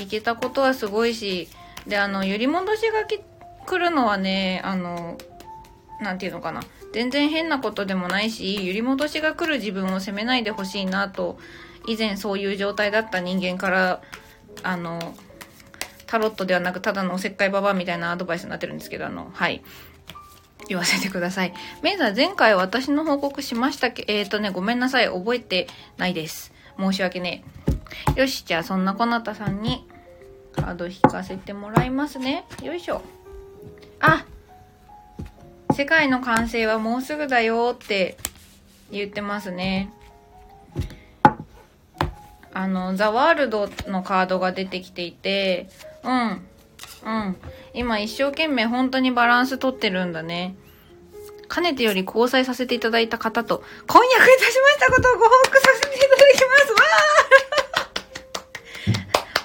[0.00, 1.48] いけたことはすごいし、
[1.86, 3.20] で、あの、揺り戻しがき
[3.66, 5.16] 来るのはね、あの、
[6.00, 6.60] なんていうのかな。
[6.92, 11.38] 全然変なことでもないし、揺り戻しが来る自分を責めないでほしいなと、
[11.86, 14.02] 以前そういう状態だった人間から、
[14.62, 15.14] あの、
[16.06, 19.62] タロットではなくただのおせっかいババアみたいなアドバイスになってるんですけど、あの、はい。
[20.68, 21.54] 言わせてください。
[21.82, 25.06] メイさん、前回私の報告しましたけ、えっ、ー、とね、ごめんなさい。
[25.06, 25.66] 覚えて
[25.96, 26.52] ないです。
[26.78, 27.44] 申し訳ね
[28.16, 28.20] え。
[28.20, 29.86] よし、じゃあそんなこなたさんに
[30.54, 32.44] カード引かせてもらいますね。
[32.62, 33.02] よいしょ。
[34.00, 34.26] あ
[35.74, 38.16] 世界の完成はもうすぐだよって
[38.90, 39.92] 言ってますね。
[42.54, 45.68] あの、ザ・ワールドのカードが出てきていて、
[46.04, 46.46] うん。
[47.04, 47.36] うん。
[47.74, 50.54] 今一生懸命本当にバランス取ってるんだね。
[51.48, 57.82] かねてより交際させていただいた方と、婚約いたしましたことをご報告させていただきますわー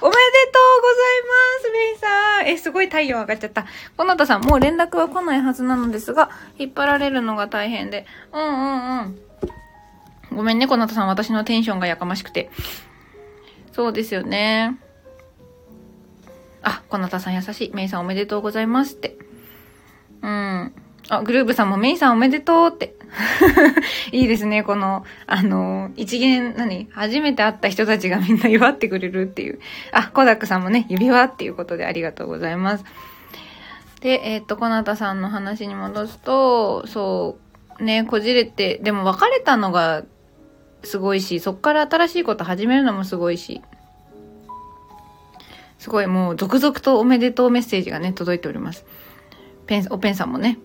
[0.00, 0.18] おめで
[0.52, 3.66] とうございますメイさんえ、すごい太陽上がっちゃった。
[3.96, 8.06] このたさん、もう連絡は来ないはずなのですが、引っ張られるのが大変で。
[8.32, 9.18] うんうんうん。
[10.34, 11.08] ごめんね、このたさん。
[11.08, 12.50] 私のテンションがやかましくて。
[13.78, 14.76] そうですよね。
[16.62, 17.70] あ、こなたさん優しい。
[17.72, 19.16] メイさんおめでとうございますって。
[20.20, 20.74] うん。
[21.08, 22.96] あ、グルーブさんもメイさんおめでとうって。
[24.10, 26.88] いいですね、この、あの、一元、何？
[26.90, 29.60] 初めて会った人たちがみんな祝ってくれるっていう。
[29.92, 32.84] あ、コダックさんもね、指輪っていうことでありがとうございます。
[34.00, 37.38] で、えー、っと、こなたさんの話に戻すと、そ
[37.78, 40.02] う、ね、こじれて、でも別れたのが
[40.82, 43.62] すごいし、そっから新しいこと始めるのもすごいし。
[45.78, 48.84] すごいもう続々とおめでとうメッセージがね、届いております。
[49.66, 50.58] ペン、おペンさんもね。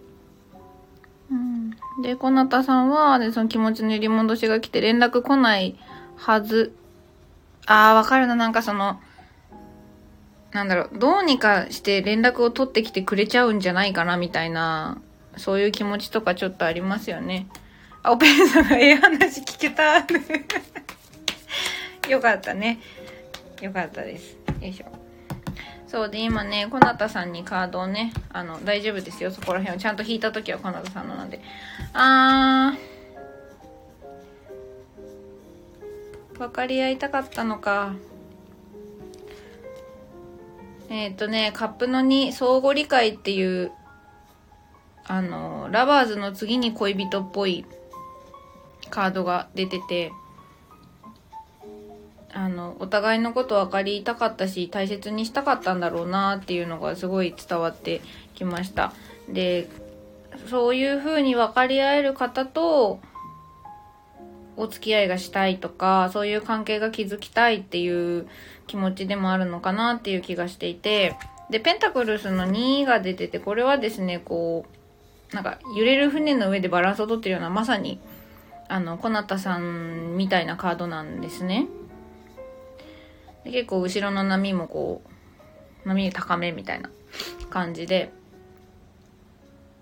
[1.32, 5.76] うん、で、こなたさんは、で、その気持ちの揺り戻しが来て連絡来ない
[6.16, 6.74] はず。
[7.66, 8.36] ああ、わかるな。
[8.36, 9.00] なんかその、
[10.52, 15.00] なんだろう、どうにかして連絡を取ってきてくれちゃうんじゃないかな、みたいな、
[15.38, 17.48] そういう気持ちとかちょっとありますよね。
[18.04, 20.00] あ、オペラさんがええ話聞けた。
[22.10, 22.80] よかったね。
[23.62, 24.36] よかったです。
[24.60, 24.88] よいしょ。
[25.88, 29.80] そうで、今ね、コナタさんにカードをね、あの、大丈夫ですよ、そこら辺を。
[29.80, 31.40] ちゃんと引いた時はコナタさんのなんで。
[31.94, 36.40] あー。
[36.40, 37.94] 分かり合いたかったのか。
[40.90, 43.72] えっ、ー、とね、カップの2、相互理解っていう、
[45.06, 47.66] あの、ラバーズの次に恋人っぽい
[48.94, 50.12] カードが出てて、
[52.32, 58.02] あの、お互いのこと分かりたかったし、大切にしたかったんだろうなっていうのがすごい伝わって
[58.36, 58.94] きました。
[59.28, 59.68] で、
[60.48, 63.00] そういう風に分かり合える方と、
[64.58, 68.28] お付き合いがしたいとか、そういう関係が築きたいっていう
[68.68, 71.16] 気持ちでもあるのかなっていう気がしていて、
[71.50, 74.68] で、ペンタクルスの2が出てて、これはですね、こ
[75.32, 78.00] う、なんか揺れる船の上でバランスをとってるような、まさに、
[78.74, 81.68] あの、コナタさんみたいなカードなんですね。
[83.44, 85.02] で結構後ろの波もこ
[85.86, 86.90] う波高めみたいな
[87.50, 88.12] 感じで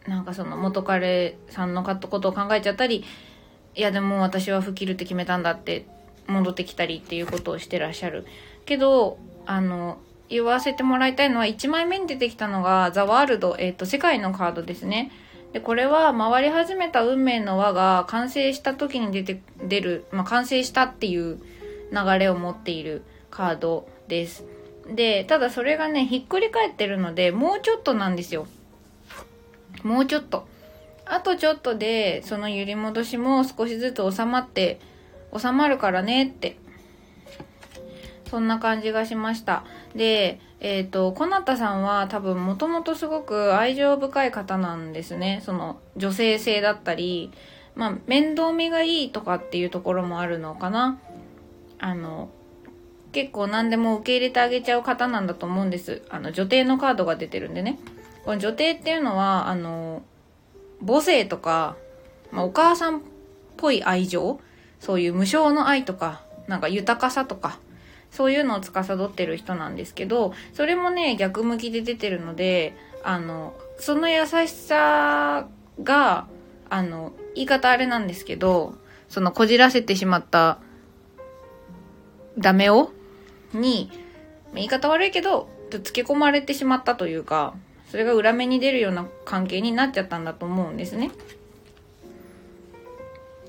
[0.07, 3.05] なんかその元彼さんのことを考えちゃったり
[3.75, 5.85] いやでも私は吹っ切るって決めたんだって
[6.27, 8.25] 戻ってきたりっていうことをしてらっしゃる
[8.65, 15.11] けどあの言わせてもらいたいのは1枚目に出てきたのがザ・ワールド、えっ、ー、と世界のカードですね
[15.53, 21.39] でこれは回り始めた運命の輪が完成した時に出て出る、まあ、完成したっていう
[21.91, 24.45] 流れを持っているカードです。
[24.87, 28.47] で、ただそれがね、ひっくり返ってるので、もうちょっとなんですよ。
[29.83, 30.47] もうちょっと。
[31.05, 34.79] あとちょっとで、その揺り戻しも少しずつ収まって、
[35.37, 36.57] 収まるからねって。
[38.31, 39.65] そんな感じがしました。
[39.93, 45.41] で、えっ、ー、と、コナタさんは多分もともとすごく愛情深い方なんですね。
[45.43, 47.33] その女性性だったり、
[47.75, 50.97] まあ面倒見がいいとかっていうところもあるのかな。
[51.77, 52.29] あの、
[53.11, 56.01] 結構何でも受け入れてあげちゃう方なんだと思うんです。
[56.09, 57.79] あの、女帝のカードが出てるんでね。
[58.23, 60.03] この女帝っていうのは、あの、
[60.87, 61.75] 母性とか、
[62.31, 63.01] まあ、お母さんっ
[63.57, 64.39] ぽい愛情
[64.79, 67.59] そういう無償の愛とか、なんか豊かさとか、
[68.11, 75.47] そういうのを司ってる人なんですけど、それもね、逆向きで出てるので、あの、その優しさ
[75.81, 76.27] が、
[76.69, 78.75] あの、言い方あれなんですけど、
[79.09, 80.59] そのこじらせてしまった
[82.37, 82.91] ダメを
[83.53, 83.89] に、
[84.53, 85.49] 言い方悪いけど、
[85.83, 87.55] つけ込まれてしまったというか、
[87.89, 91.11] それが裏目に出るような関係になっちゃったんだと思うんですね。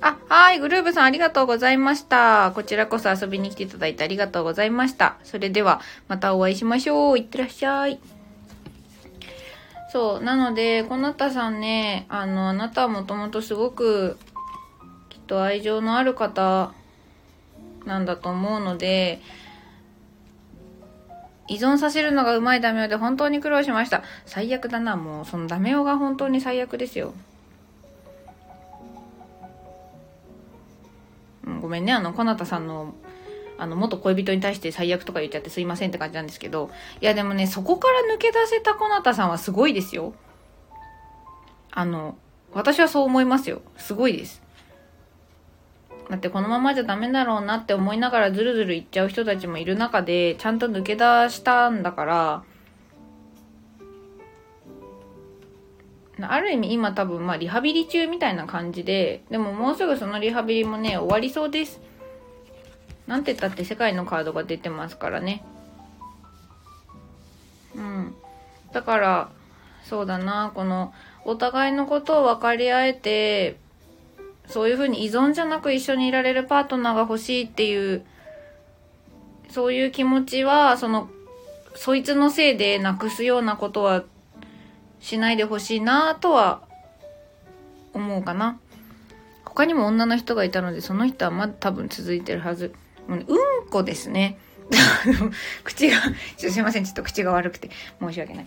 [0.02, 2.50] あ、はい、グルーブさんありがとうございました。
[2.56, 5.16] こちらこそ遊びに来ていただいてありがとうございました。
[5.22, 7.18] それでは、またお会いしましょう。
[7.18, 8.00] いってらっしゃい。
[9.92, 14.18] そう、なので、こなたさんね、あの、あなたはもともとすごく、
[15.08, 16.72] きっと愛情のある方
[17.86, 19.20] なんだと思うので、
[21.46, 24.02] 依存させるのがうまいダメ男で本当に苦労しました。
[24.26, 25.24] 最悪だな、もう。
[25.26, 27.14] そのダメ男が本当に最悪ですよ。
[31.60, 32.94] ごめんね、あの、こなたさんの、
[33.58, 40.14] あの、元恋人に対して最悪とか言っちゃってすいませんって感じなんですけど、いやでもね、そこから抜け出せたこなたさんはすごいですよ。
[41.70, 42.16] あの、
[42.52, 43.62] 私はそう思いますよ。
[43.76, 44.42] すごいです。
[46.10, 52.44] だってこのままじゃダメだろうなって思いながらズルズルいっちゃう人たちもいる中でちゃんと抜け出したんだから
[56.30, 61.80] ある意味今多分まあリハビリ中みたいな感じででももうすぐそのリハビリもね終わりそうです。
[63.06, 65.44] なんて言ったって世界のカードが出てますからね。
[67.74, 68.14] うん。
[68.72, 69.30] だから
[69.84, 70.52] そうだな。
[70.54, 70.92] この
[71.24, 73.56] お互いのことを分かり合えて
[74.46, 78.04] そういうふうに依存じゃなく一緒にいられるパートナーが欲しいっていう、
[79.48, 81.08] そういう気持ちは、その、
[81.74, 84.04] そいつのせいでなくすようなことは
[85.02, 86.62] しないでほしいなとは
[87.92, 88.58] 思うかな。
[89.44, 92.72] 他にも女の人がいたので、その人はまだ多分続いてるはず。
[93.08, 93.26] う、うん
[93.68, 94.38] こですね。
[95.64, 95.98] 口が、
[96.38, 98.46] すいません、ちょっと口が悪くて申し訳ない。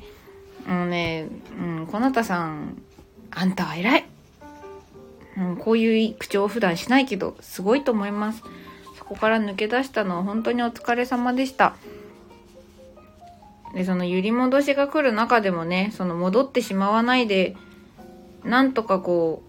[0.65, 1.27] もうね、
[1.59, 2.81] うん、こなたさん、
[3.29, 4.05] あんたは偉い。
[5.37, 8.41] うん、こういう口調普段しないけど、すごいと思います。
[8.97, 11.75] そこから抜け出したのは本当にお疲れ様でした。
[13.75, 17.55] で、その揺り戻しが来る中でもね、その戻ってしまわないで、
[18.45, 19.43] なんとかこ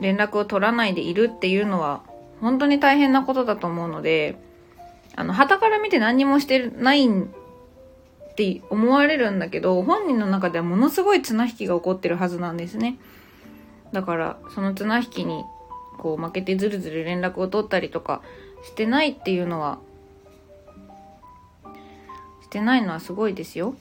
[0.00, 2.02] う、連絡を取らないでいるっていうのは、
[2.40, 4.36] 本当に大変なことだと思うので、
[5.14, 12.98] あの、旗から見て何にもしてないって思われるんだけど、本人の中ではものすごい綱引きが起こってるはずなんですね。
[13.92, 15.44] だから、その綱引きに、
[15.98, 18.20] こう、負けてずるずる連絡を取ったりとか
[18.64, 19.78] してないっていうのは、
[22.54, 23.74] てないのはすごいですよ。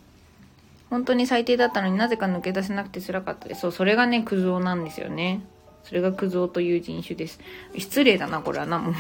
[0.90, 3.62] 本当に最低だったのになぜか抜け出せなくて辛かったです。
[3.62, 5.42] そう、それがね、クズ男なんですよね。
[5.84, 7.40] それがクズ男という人種です。
[7.78, 8.80] 失礼だな、これはな。
[8.80, 8.94] も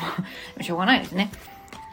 [0.59, 1.31] うしょうがないですね。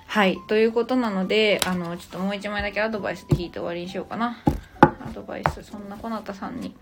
[0.07, 0.39] はい。
[0.49, 4.39] ということなので、あの、ちょっともう一枚だけアドバイスで引いて終わりにしようかな。
[4.81, 6.75] アドバイス、そんなこなたさんに。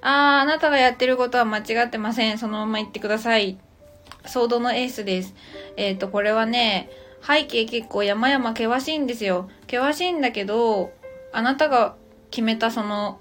[0.00, 2.38] あー、あなたがやってることは間違ってません。
[2.38, 3.58] そのまま言ってください。
[4.26, 5.34] ソードのエースです。
[5.76, 6.90] えっ、ー、と、これはね、
[7.26, 9.48] 背景結構山々険しいんですよ。
[9.62, 10.92] 険しいんだけど、
[11.32, 11.96] あなたが
[12.30, 13.20] 決めたその、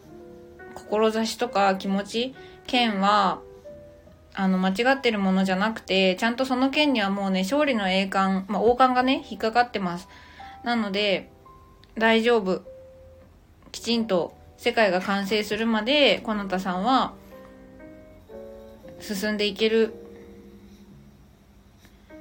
[0.76, 2.36] 志とか気持ち、
[2.66, 3.42] 剣は、
[4.34, 10.08] あの、間違ってるものじゃなくて、ちゃんとその件にはもうね、勝利の栄冠、まあ、王冠がね、引っかかってます。
[10.64, 11.32] なので、
[11.98, 12.62] 大丈夫。
[13.72, 17.14] きちんと世界が完成するまで、こなたさんは、
[19.00, 19.94] 進んでいける。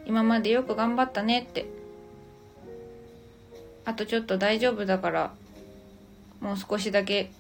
[0.06, 1.66] 今までよく頑張ったねって。
[3.84, 5.34] あとちょっと大丈夫だから、
[6.40, 7.30] もう少しだけ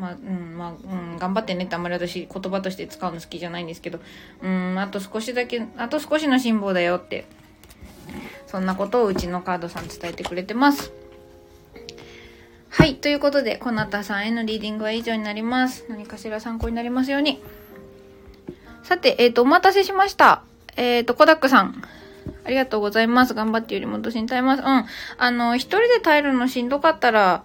[0.00, 4.00] まあ、うん、まあ、うん、頑張ってねってあんまり私言葉として使うの好きじゃないんですけど、
[4.42, 7.26] うん、あと少しだけ、あと少しの辛抱だよって、
[8.46, 10.90] そんなことをうちのカードさん伝えてくれてます。
[12.70, 12.94] はい。
[12.96, 15.84] ということで、こなたさんへのリーディングは以上になります。
[15.90, 17.42] 何かしら参考になりますように。
[18.90, 20.42] さて、えっ、ー、と、お待たせしました。
[20.76, 21.80] えっ、ー、と、コダックさん。
[22.42, 23.34] ありがとうございます。
[23.34, 24.62] 頑張ってより戻しに耐えます。
[24.62, 24.84] うん。
[25.16, 27.44] あの、一人で耐えるのしんどかったら、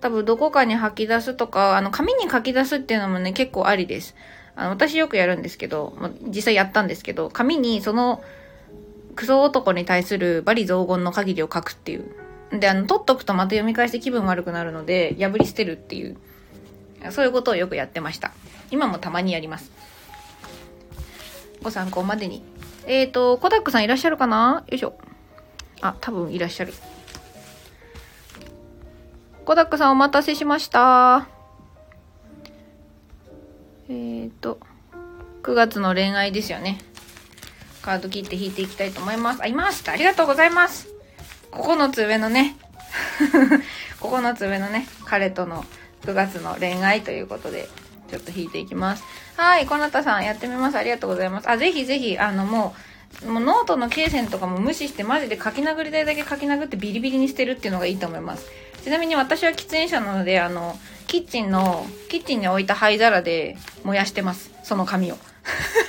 [0.00, 4.16] 多分どこかに吐き出すとか、あの、紙に書き出すっていうのもね、結構ありです。
[4.56, 5.96] あの、私よくやるんですけど、
[6.26, 8.20] 実際やったんですけど、紙にその、
[9.14, 12.10] クソ男に対する罵詈雑言の限りを書くっていう。
[12.58, 16.16] で、あの、取っとくとまた読み返して気分悪くなるので、破り捨てるっていう。
[17.12, 18.32] そういうことをよくやってました。
[18.72, 19.70] 今もたまにやります。
[21.62, 22.42] ご参考までに。
[22.86, 24.64] えっ、ー、と、コダックさんいらっしゃるかな？
[24.68, 24.98] よいしょ。
[25.80, 26.72] あ、多分いらっしゃる。
[29.44, 31.28] コダックさんお待たせしました。
[33.88, 34.58] えっ、ー、と、
[35.42, 36.78] 9月の恋愛ですよね。
[37.82, 39.42] カード切って引いていきたいと思います。
[39.42, 40.88] あ、いますありがとうございます。
[41.52, 42.56] 9つ上のね、
[44.00, 45.64] 9つ上のね、彼との
[46.02, 47.68] 9月の恋愛ということで、
[48.10, 49.04] ちょっと引いていきます。
[49.38, 50.76] はい、こなたさんやってみます。
[50.76, 51.48] ありがとうございます。
[51.48, 52.74] あ、ぜひぜひ、あの、も
[53.24, 58.48] う、もうノートの罫線とかも無視してマジで書き殴りたいだけ書き殴ってビリビリに捨てるっていうのがいいと思います。
[58.82, 60.76] ちなみに私は喫煙者なので、あの、
[61.06, 64.50] キッチンの、キッチンに置いた灰皿で燃やしてます。
[64.64, 65.18] その紙を。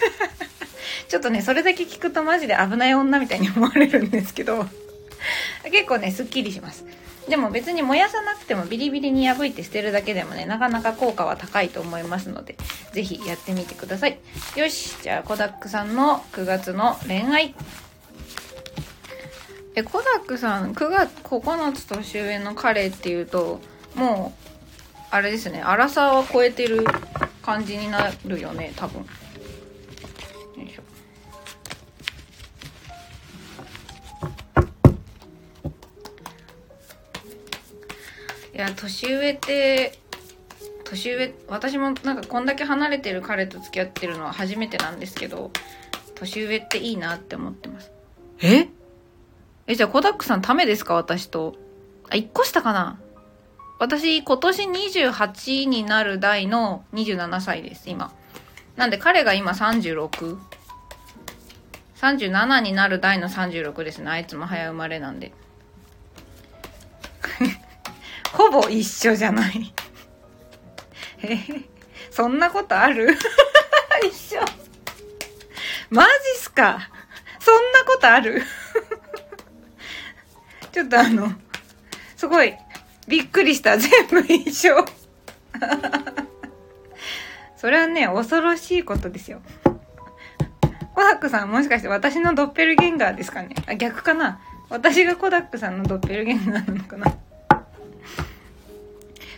[1.09, 4.67] ちょっとね、それだけ聞くとマジで危ない女みたいに思われるんですけど、
[5.71, 6.85] 結構ね、すっきりします。
[7.29, 12.55] でも別に燃やさなくてもビリビリに破いて捨てるだけでもね、なかなか効果は高いと思いますので、
[12.91, 14.19] ぜひやってみてください。
[14.55, 17.55] よし、じゃあコダックさんの9月の恋愛。
[19.75, 23.59] えコダックさん9月9つ年上の彼っていうと
[23.95, 24.49] もう
[25.11, 26.85] あれですね荒さは超えてる
[27.41, 29.05] 感じになるよね多分
[38.61, 39.99] や年上って
[40.83, 45.51] 年上私もなんかこんだけ離れてる彼と付き合ってるのは初めてなんですけど
[46.15, 47.91] 年上っていいなって思ってます
[48.41, 48.69] え？
[49.67, 50.95] え、じゃあコダックさんためですか？
[50.95, 51.55] 私と。
[52.09, 52.99] あ、1個下かな？
[53.77, 58.11] 私、今年28になる代の27歳です、今。
[58.75, 60.37] なんで彼が今 36?37
[62.01, 64.09] 37になる代の36ですね。
[64.09, 65.33] あいつも早生まれなんで。
[68.33, 69.73] ほぼ一緒じゃない
[71.21, 71.37] え
[72.11, 73.15] そんなことある？
[74.05, 74.39] 一緒。
[75.89, 76.89] マジっすか？
[77.39, 78.41] そんなことある？
[80.71, 81.31] ちょっとあの、
[82.15, 82.55] すごい、
[83.07, 83.77] びっくりした。
[83.77, 84.85] 全部一緒。
[87.57, 89.41] それはね、恐ろしいことですよ。
[90.95, 93.55] コダックさんもしかして私のドッペルゲンガーですかね？
[93.67, 94.39] あ、逆かな？
[94.69, 97.17] 私がコダックさんのドッペルゲンガーなのかな？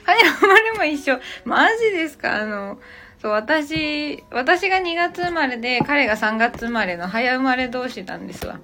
[0.03, 1.19] はい、あまりも一緒。
[1.45, 2.41] マジですか？
[2.41, 2.79] あの、
[3.21, 8.59] そう、私、私が2月生まれで、彼が3月生まれの早生まれ同士なんですわ。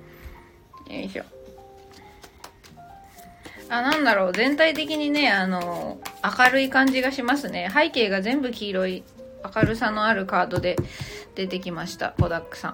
[0.90, 1.24] よいしょ。
[3.70, 4.34] あ、なんだろう。
[4.34, 7.70] 全体的にね、あの、明るい感じがしますね。
[7.74, 9.04] 背景が全部黄色い
[9.56, 10.78] 明るさのあるカードで
[11.36, 12.16] 出てきました。
[12.20, 12.74] コダックさん。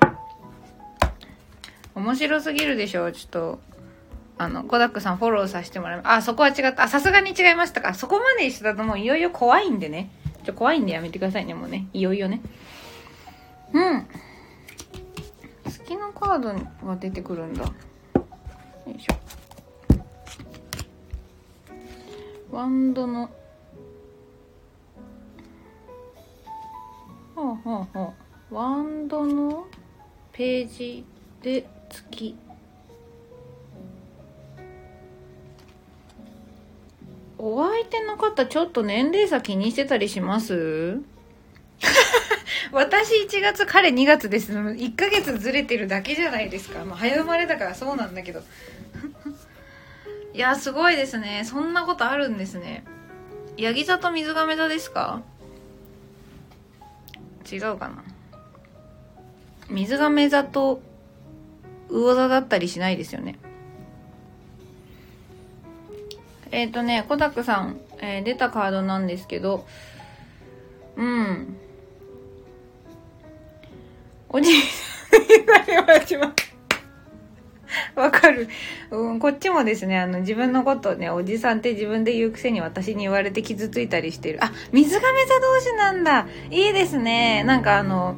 [1.95, 3.11] 面白すぎるでしょ？
[3.11, 3.59] ちょっと
[4.37, 6.07] あのコダックさんフォローさせてもらいます。
[6.09, 6.83] あそこは違った。
[6.83, 7.93] あさすがに違いましたか。
[7.93, 10.09] そこまで一緒だともういよいよ怖いんでね。
[10.43, 11.53] ちょ怖いんでやめてくださいね。
[11.53, 11.87] もうね。
[11.93, 12.41] いよいよね。
[13.73, 14.01] うん。
[14.01, 14.07] 好
[15.85, 16.53] きなカード
[16.87, 17.63] が出てくるんだ。
[17.63, 17.71] よ
[18.87, 19.13] いしょ。
[22.51, 23.29] ワンドの。
[27.35, 28.13] ほうほうほ
[28.51, 28.55] う。
[28.55, 29.65] ワンドの
[30.33, 31.05] ページ
[31.41, 32.35] で月。
[37.45, 41.01] お相手の方ちょっと年齢差気にしてたりします？
[42.71, 44.53] 私1月彼2月です。
[44.53, 48.41] 1ヶ月ずれてるだけじゃないですか、まあ、早生まれだからそうなんだけど。
[50.33, 51.43] いやすごいですね。
[51.45, 52.85] そんなことあるんですね。
[53.57, 55.21] ヤギ座と水亀座ですか？
[57.51, 58.03] 違うかな。
[59.69, 60.81] 水亀座と
[61.89, 63.35] 魚座だったりしないですよね。
[66.53, 69.65] えっ、ー、とねコダックさん、えー、出たカードなんですけど
[70.95, 71.57] うん
[74.29, 76.17] おじいさんに言われまし
[77.95, 78.47] わかる、
[78.91, 79.19] うん。
[79.19, 84.43] こっちもですね、あの、自分のことね、おじさんって自分で言うくせに私に言われて傷ついたりしてる。
[84.43, 86.27] あ、水亀座同士なんだ。
[86.51, 87.43] いいですね。
[87.43, 88.15] なんかあの、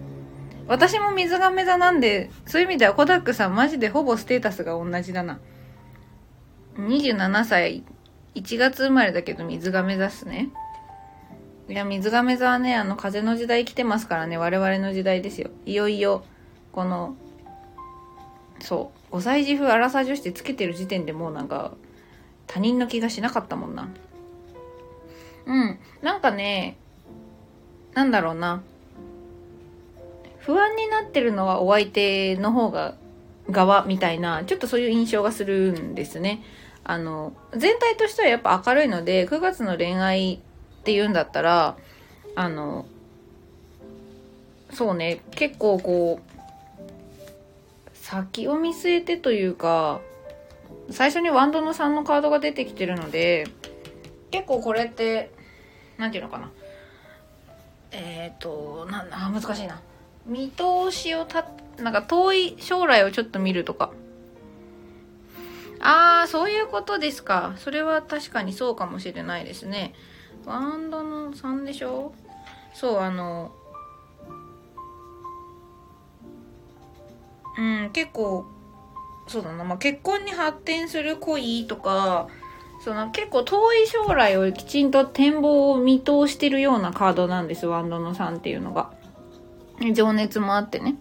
[0.67, 5.39] 私も水亀座なんで、そういう意味ではコダックさんマジでほぼステータスが同じだな。
[6.77, 7.83] 27歳、
[8.35, 10.49] 1月生まれだけど水亀座っすね。
[11.67, 15.49] いや、水亀座はね、あの、風の時代来てますからね、我々の時代ですよ。
[15.65, 16.23] いよいよ、
[16.71, 17.15] この、
[18.59, 21.71] そう、5歳児風荒さ女子ってつけてる時点でもうなんか
[22.47, 23.87] 他人の気がしなかったもんな
[25.45, 26.75] うんなんかね
[27.93, 28.61] なんだろうな
[30.39, 32.95] 不安になってるのはお相手の方が
[33.49, 36.43] 側みたいなちょっとそういう印象がするんですね
[36.87, 41.75] あの全体としてはやっぱ明るいので9月の恋愛っていうんだったら
[42.35, 42.85] あの
[44.71, 46.35] そうね結構こう
[47.93, 49.99] 先を見据えてというか
[50.91, 53.47] 最初にワンドの3のカードが出てきてるので
[54.29, 55.31] 結構これって
[55.97, 56.51] 何て言うのかな。
[57.91, 59.81] えっ、ー、となな難しいな。
[60.27, 63.91] 見通しをたなんか遠い将来をちょっと見るとか。
[65.79, 69.93] ああそういうことですかそれは確かにそうかもしれないですね
[70.45, 72.13] ワンドの3でしょ？
[72.73, 73.51] そうあの
[77.57, 78.45] うん、結構、
[79.27, 82.27] そうだな、まあ、結婚に発展する恋とか、
[82.83, 88.91] その結構遠い将来をきちんと展望を見通してるようなカードなんです、ワンドの3っていうのが。
[89.93, 90.95] 情熱もあってね。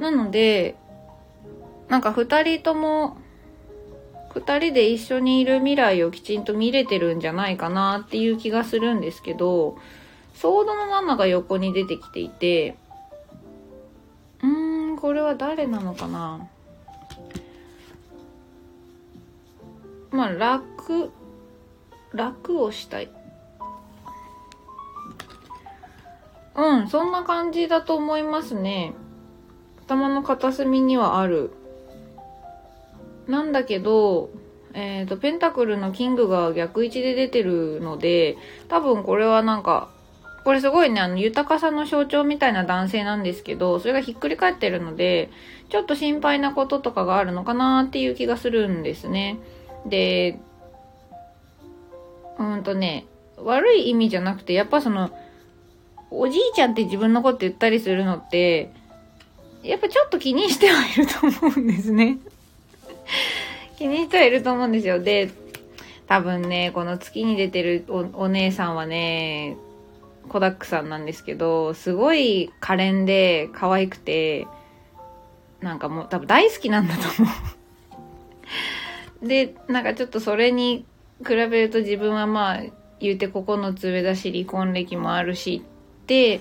[0.00, 0.74] なので、
[1.88, 3.16] なんか二人とも、
[4.34, 9.78] 二人で一緒にいる未来をきちんと見れてるんじゃないかなっていう気がするんですけど、
[10.34, 12.76] ソードの7が横に出てきていて
[14.42, 16.46] うーん、これは誰なのかな。
[20.10, 21.10] まあ楽
[22.12, 23.10] 楽をしたい。
[26.54, 28.94] うんそんな感じだと思いますね。
[29.86, 31.52] 頭の片隅にはある。
[33.28, 34.30] なんだけど
[34.74, 38.36] えっ、ー、とペンタクルのキングが逆位置で出てるので
[38.68, 39.88] 多分これはなんか
[40.46, 45.28] これすごいね、あの、豊かさの象徴みたいな男性なんですけど、それがひっくり返ってるので、
[45.70, 49.40] ちょっと心配なこととかがあるのかなっていう気がするんですね。
[49.86, 50.38] で、
[52.38, 53.06] うんとね、
[53.38, 55.10] 悪い意味じゃなくて、やっぱその、
[56.12, 58.72] おじいちゃんって自分のこと言ったりするのって、
[59.64, 62.18] やっぱちょっと気にしてはいると思うんですね。
[63.78, 65.00] 気にしてはいると思うんですよ。
[65.00, 65.30] で、
[66.06, 69.56] 多分ね、この月に出てるお姉さんはね、
[70.28, 74.46] コダックさんなんですけど、すごい可憐で可愛くて、
[75.60, 77.30] なんかもう多分大好きなんだと思
[79.22, 80.84] う で、なんかちょっとそれに
[81.26, 82.60] 比べると自分はまあ
[83.00, 85.62] 言うて9つ上だし離婚歴もあるし
[86.06, 86.40] で、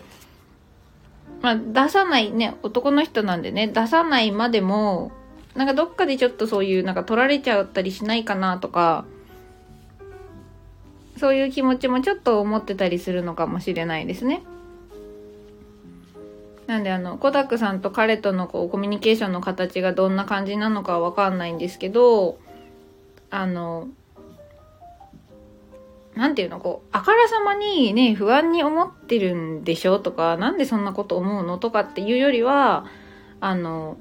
[1.41, 5.11] まあ出さないね、男の人なんでね、出さないまでも、
[5.55, 9.05] なんかどっかでちょっとそういうなんか取られちゃったりしないかなとか、
[11.17, 14.43] そういう気持ちもちょっと思ってたりするのかもしれないですね。
[16.67, 22.37] なんであの、コダックさんと彼とのこうコミュニケーションの形がどんな感じなのかわかんないんですけど、
[23.29, 23.87] あの、
[26.15, 32.85] なんていうの、こう、あからさまにね、不安に思ってるんでしょとか、なんでそんなこと思うのとかっていうよりは、
[33.41, 33.97] あの、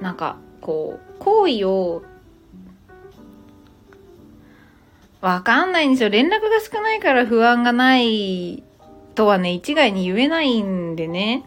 [0.00, 2.02] なんか、こう、行為を、
[5.20, 6.10] わかんないんですよ。
[6.10, 8.62] 連絡が少ないから不安がない
[9.14, 11.44] とはね、一概に言えないんでね。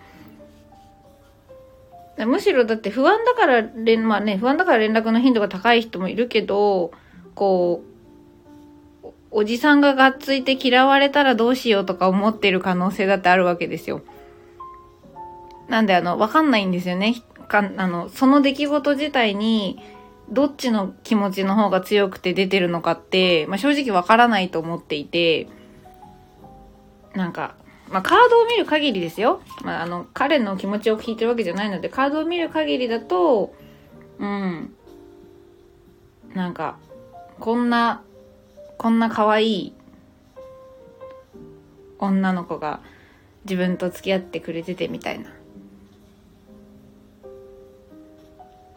[2.25, 6.91] むしろだって不安だから連、まあね、不安だから連絡の頻度が高い人もいるけど、
[7.35, 7.83] こ
[9.03, 14.01] う、おじさんががっついて嫌われたらどうしようとか思ってる可能性だってあるわけですよ。
[15.69, 17.15] なんであの、わかんないんですよね。
[17.49, 19.81] かあの、その出来事自体に、
[20.31, 25.47] どっちの気持ちの方が強くて出てるのかって、まあ、正直わからないと思っていて、
[27.15, 27.55] なんか、
[27.89, 29.41] まあ、カードを見る限りですよ。
[29.63, 33.53] まあ、あの、彼の気持ちを聞いてるわけじゃないので、カードを見る限りだと、
[34.19, 34.73] うん。
[36.35, 36.77] なんか、
[37.39, 38.03] こんな、
[38.77, 39.73] こんな可愛い
[41.97, 42.81] 女の子が
[43.45, 45.31] 自分と付き合ってくれててみたいな。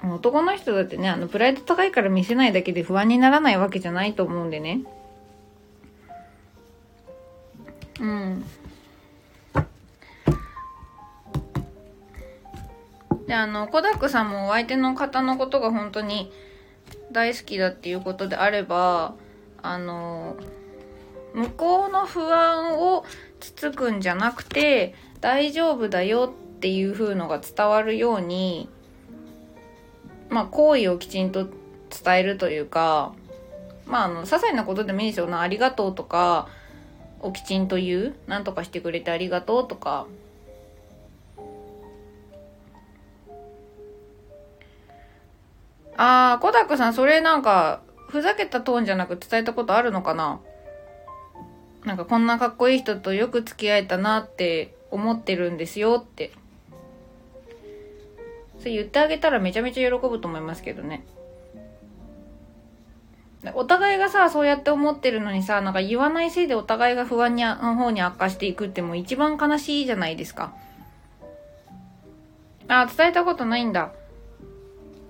[0.05, 4.81] 男の人だってね、あの、プライド高いから見せないだけで不安にならないわけじゃないと思うんでね。
[8.01, 8.45] うん。
[13.27, 16.33] で、あの、コダックさんもお相手の方のことが本当に
[17.13, 19.15] 大好きだっていうことであれば、
[19.63, 20.37] あの、
[21.33, 23.05] 向こうの不安を
[23.41, 28.69] つつくんじゃなくて、大丈夫だよっていう風のが伝わるように、
[30.33, 33.13] まあ、行為をきちんと伝えるというか、
[33.85, 36.49] まあ、あの、些細なことでもいいですよな、ありがとうとか、
[37.21, 38.15] をきちんと言う。
[38.27, 40.07] なんとかしてくれてありがとうとか。
[45.97, 50.41] あー、コダックさん、それなんか、ふざけたトーンじゃなく伝えたことあるのかな？
[51.85, 56.33] なんかこんなかっこいい人とよく付き合えたなって思ってるんですよって。
[58.63, 61.05] それ言ってあげたらめちゃめちゃ喜ぶと思いますけどね。
[63.55, 70.55] お互いがさ、そうやって思ってるのにさ、なんか言わないせいでお互いが不安にの方に悪化していくってもう一番悲しいじゃないですか。
[72.69, 73.91] あ、伝えたことないんだ。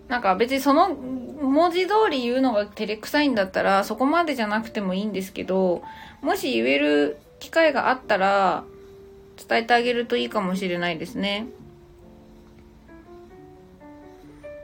[0.08, 5.82] なんか別にその文字通り言うのが照れくさいんだったらそこまでじゃなくてもいいんですけど、
[6.22, 8.64] もし言える機会があったら
[9.36, 11.48] 伝えてあげるといいかもしれないですね。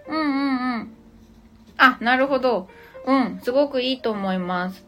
[0.08, 0.94] うんうんうん。
[1.76, 2.68] あ、なるほど。
[3.06, 4.84] うん、すごくいいと思います。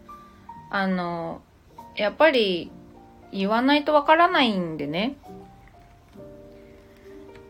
[0.71, 1.43] あの、
[1.97, 2.71] やっぱり
[3.33, 5.17] 言わないとわからないんでね。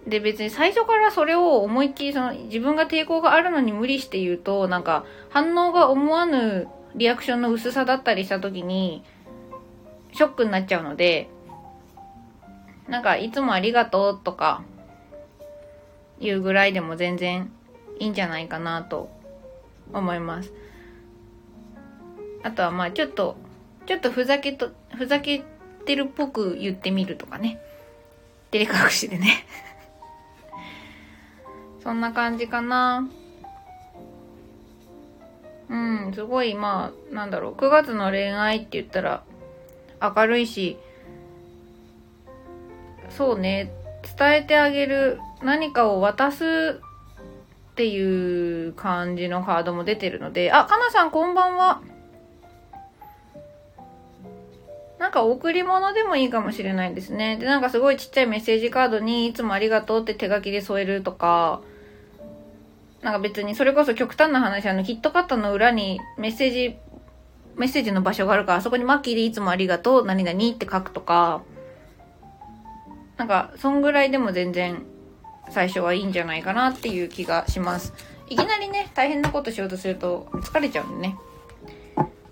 [0.07, 9.05] で別に最初からそれを思いっきりその自分が抵抗があるのに無理して言うとなんか反応が思わぬリアクションの薄さだったりした時に
[10.12, 11.29] ショックになっちゃうので
[12.89, 14.64] なんかいつもありがとうとか
[16.18, 17.53] 言うぐらいでも全然
[18.01, 19.09] いいんじゃないかなと
[19.92, 20.53] 思います。
[22.42, 23.36] あとはまあちょっと、
[23.86, 25.44] ちょっとふざけと、ふざけ
[25.84, 27.61] てるっぽく言ってみるとかね。
[28.51, 29.46] 照れ隠しでね
[31.84, 33.09] そんな感じかな。
[35.68, 39.22] うん、すごい、まあ、なんだろう、9月の恋愛って言ったら、
[40.01, 40.78] 明るいし、
[43.11, 43.72] そうね、
[44.18, 46.80] 伝えてあげる、何かを渡す
[47.81, 51.81] っていう感じのカードも出てるので、あ、かなさんこんばんは。
[54.99, 57.39] なんか贈り物でもいいかもしれないですね。
[57.39, 61.62] で、なんかすごいちっちゃいメッセージカードにいつもありがとうって手書きで添えるとか、
[63.01, 66.76] なんか別にそれこそ極端な話、あの、キットカットの裏にメッセージ、
[67.57, 71.41] メッセージの場所があるから、あそこにマッキーでいつもありがとう、何々って書くとか、
[73.16, 74.85] なんか、そんぐらいでも全然
[75.49, 77.95] 最初はいいんじゃないかなっていう気がします。
[78.28, 81.16] いきなりね、大変なことしようとすると疲れちゃうんでね。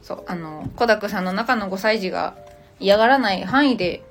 [0.03, 2.37] そう、あの、コダックさんの中の5歳児が
[2.81, 4.03] 嫌がらない範囲で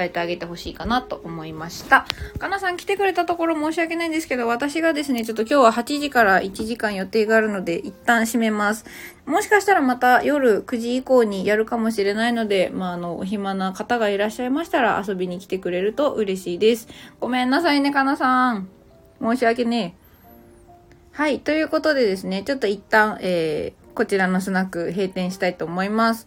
[0.00, 2.06] 伝えてあげてほしいかなと思いました。
[2.38, 8.86] かなさん来てくれたところ申し訳ないんですけど、私がですね、ちょっと今日は8時から1時間予定があるので、一旦閉めます。
[9.26, 16.88] もしかしたらまた夜9時以降にやるかもしれないので、まあ、あの、お暇な方がいらっしゃいましたら遊びに来てくれると嬉しいです。
[17.20, 18.68] ごめんなさいね、かなさん。
[19.20, 20.00] 申し訳ねえ。
[21.12, 21.40] はい。
[21.40, 26.26] ということでですね、ちょっと一旦、えー、こちらのスナック閉店したいと思います。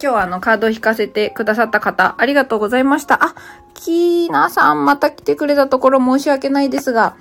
[0.00, 3.24] 今日はあのカードを引かせてくださった方、ありがとうございました。
[3.24, 3.34] あ、
[3.74, 7.16] キーナさんまた来てくれたところ申し訳ないですが、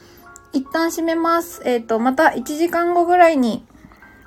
[0.53, 1.61] 一旦閉めます。
[1.65, 3.65] えっ、ー、と、また1時間後ぐらいに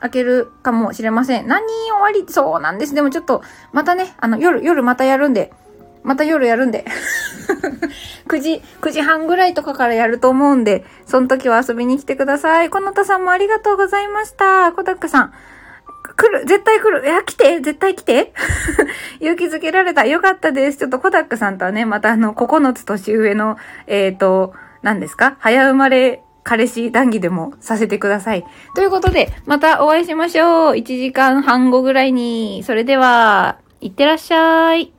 [0.00, 1.48] 開けるかもしれません。
[1.48, 2.24] 何終わり？
[2.32, 2.94] そうなんです。
[2.94, 3.42] でもちょっと、
[3.72, 5.52] またね、あの、夜、夜またやるんで、
[6.02, 6.84] また夜やるんで。
[8.28, 12.70] 9時、9時半ぐらいとかからやると思うんで、その時は遊びに来てください。
[12.70, 14.72] このたさんもありがとうございました。
[14.72, 15.32] コダックさん。
[16.18, 18.32] 来る絶対来るいや、来て絶対来て
[19.20, 20.04] 勇気づけられた。
[20.04, 20.78] よかったです。
[20.78, 23.56] ちょっとコダックさんとはね、またあの、9つ年上の、
[23.86, 24.52] えっ、ー、と、
[24.82, 25.36] 何ですか？
[25.38, 28.44] 早生まれ彼氏談義でもさせてください。
[28.74, 30.72] ということで、またお会いしましょう。
[30.72, 32.64] 1時間半後ぐらいに。
[32.64, 34.97] それでは、いってらっしゃい。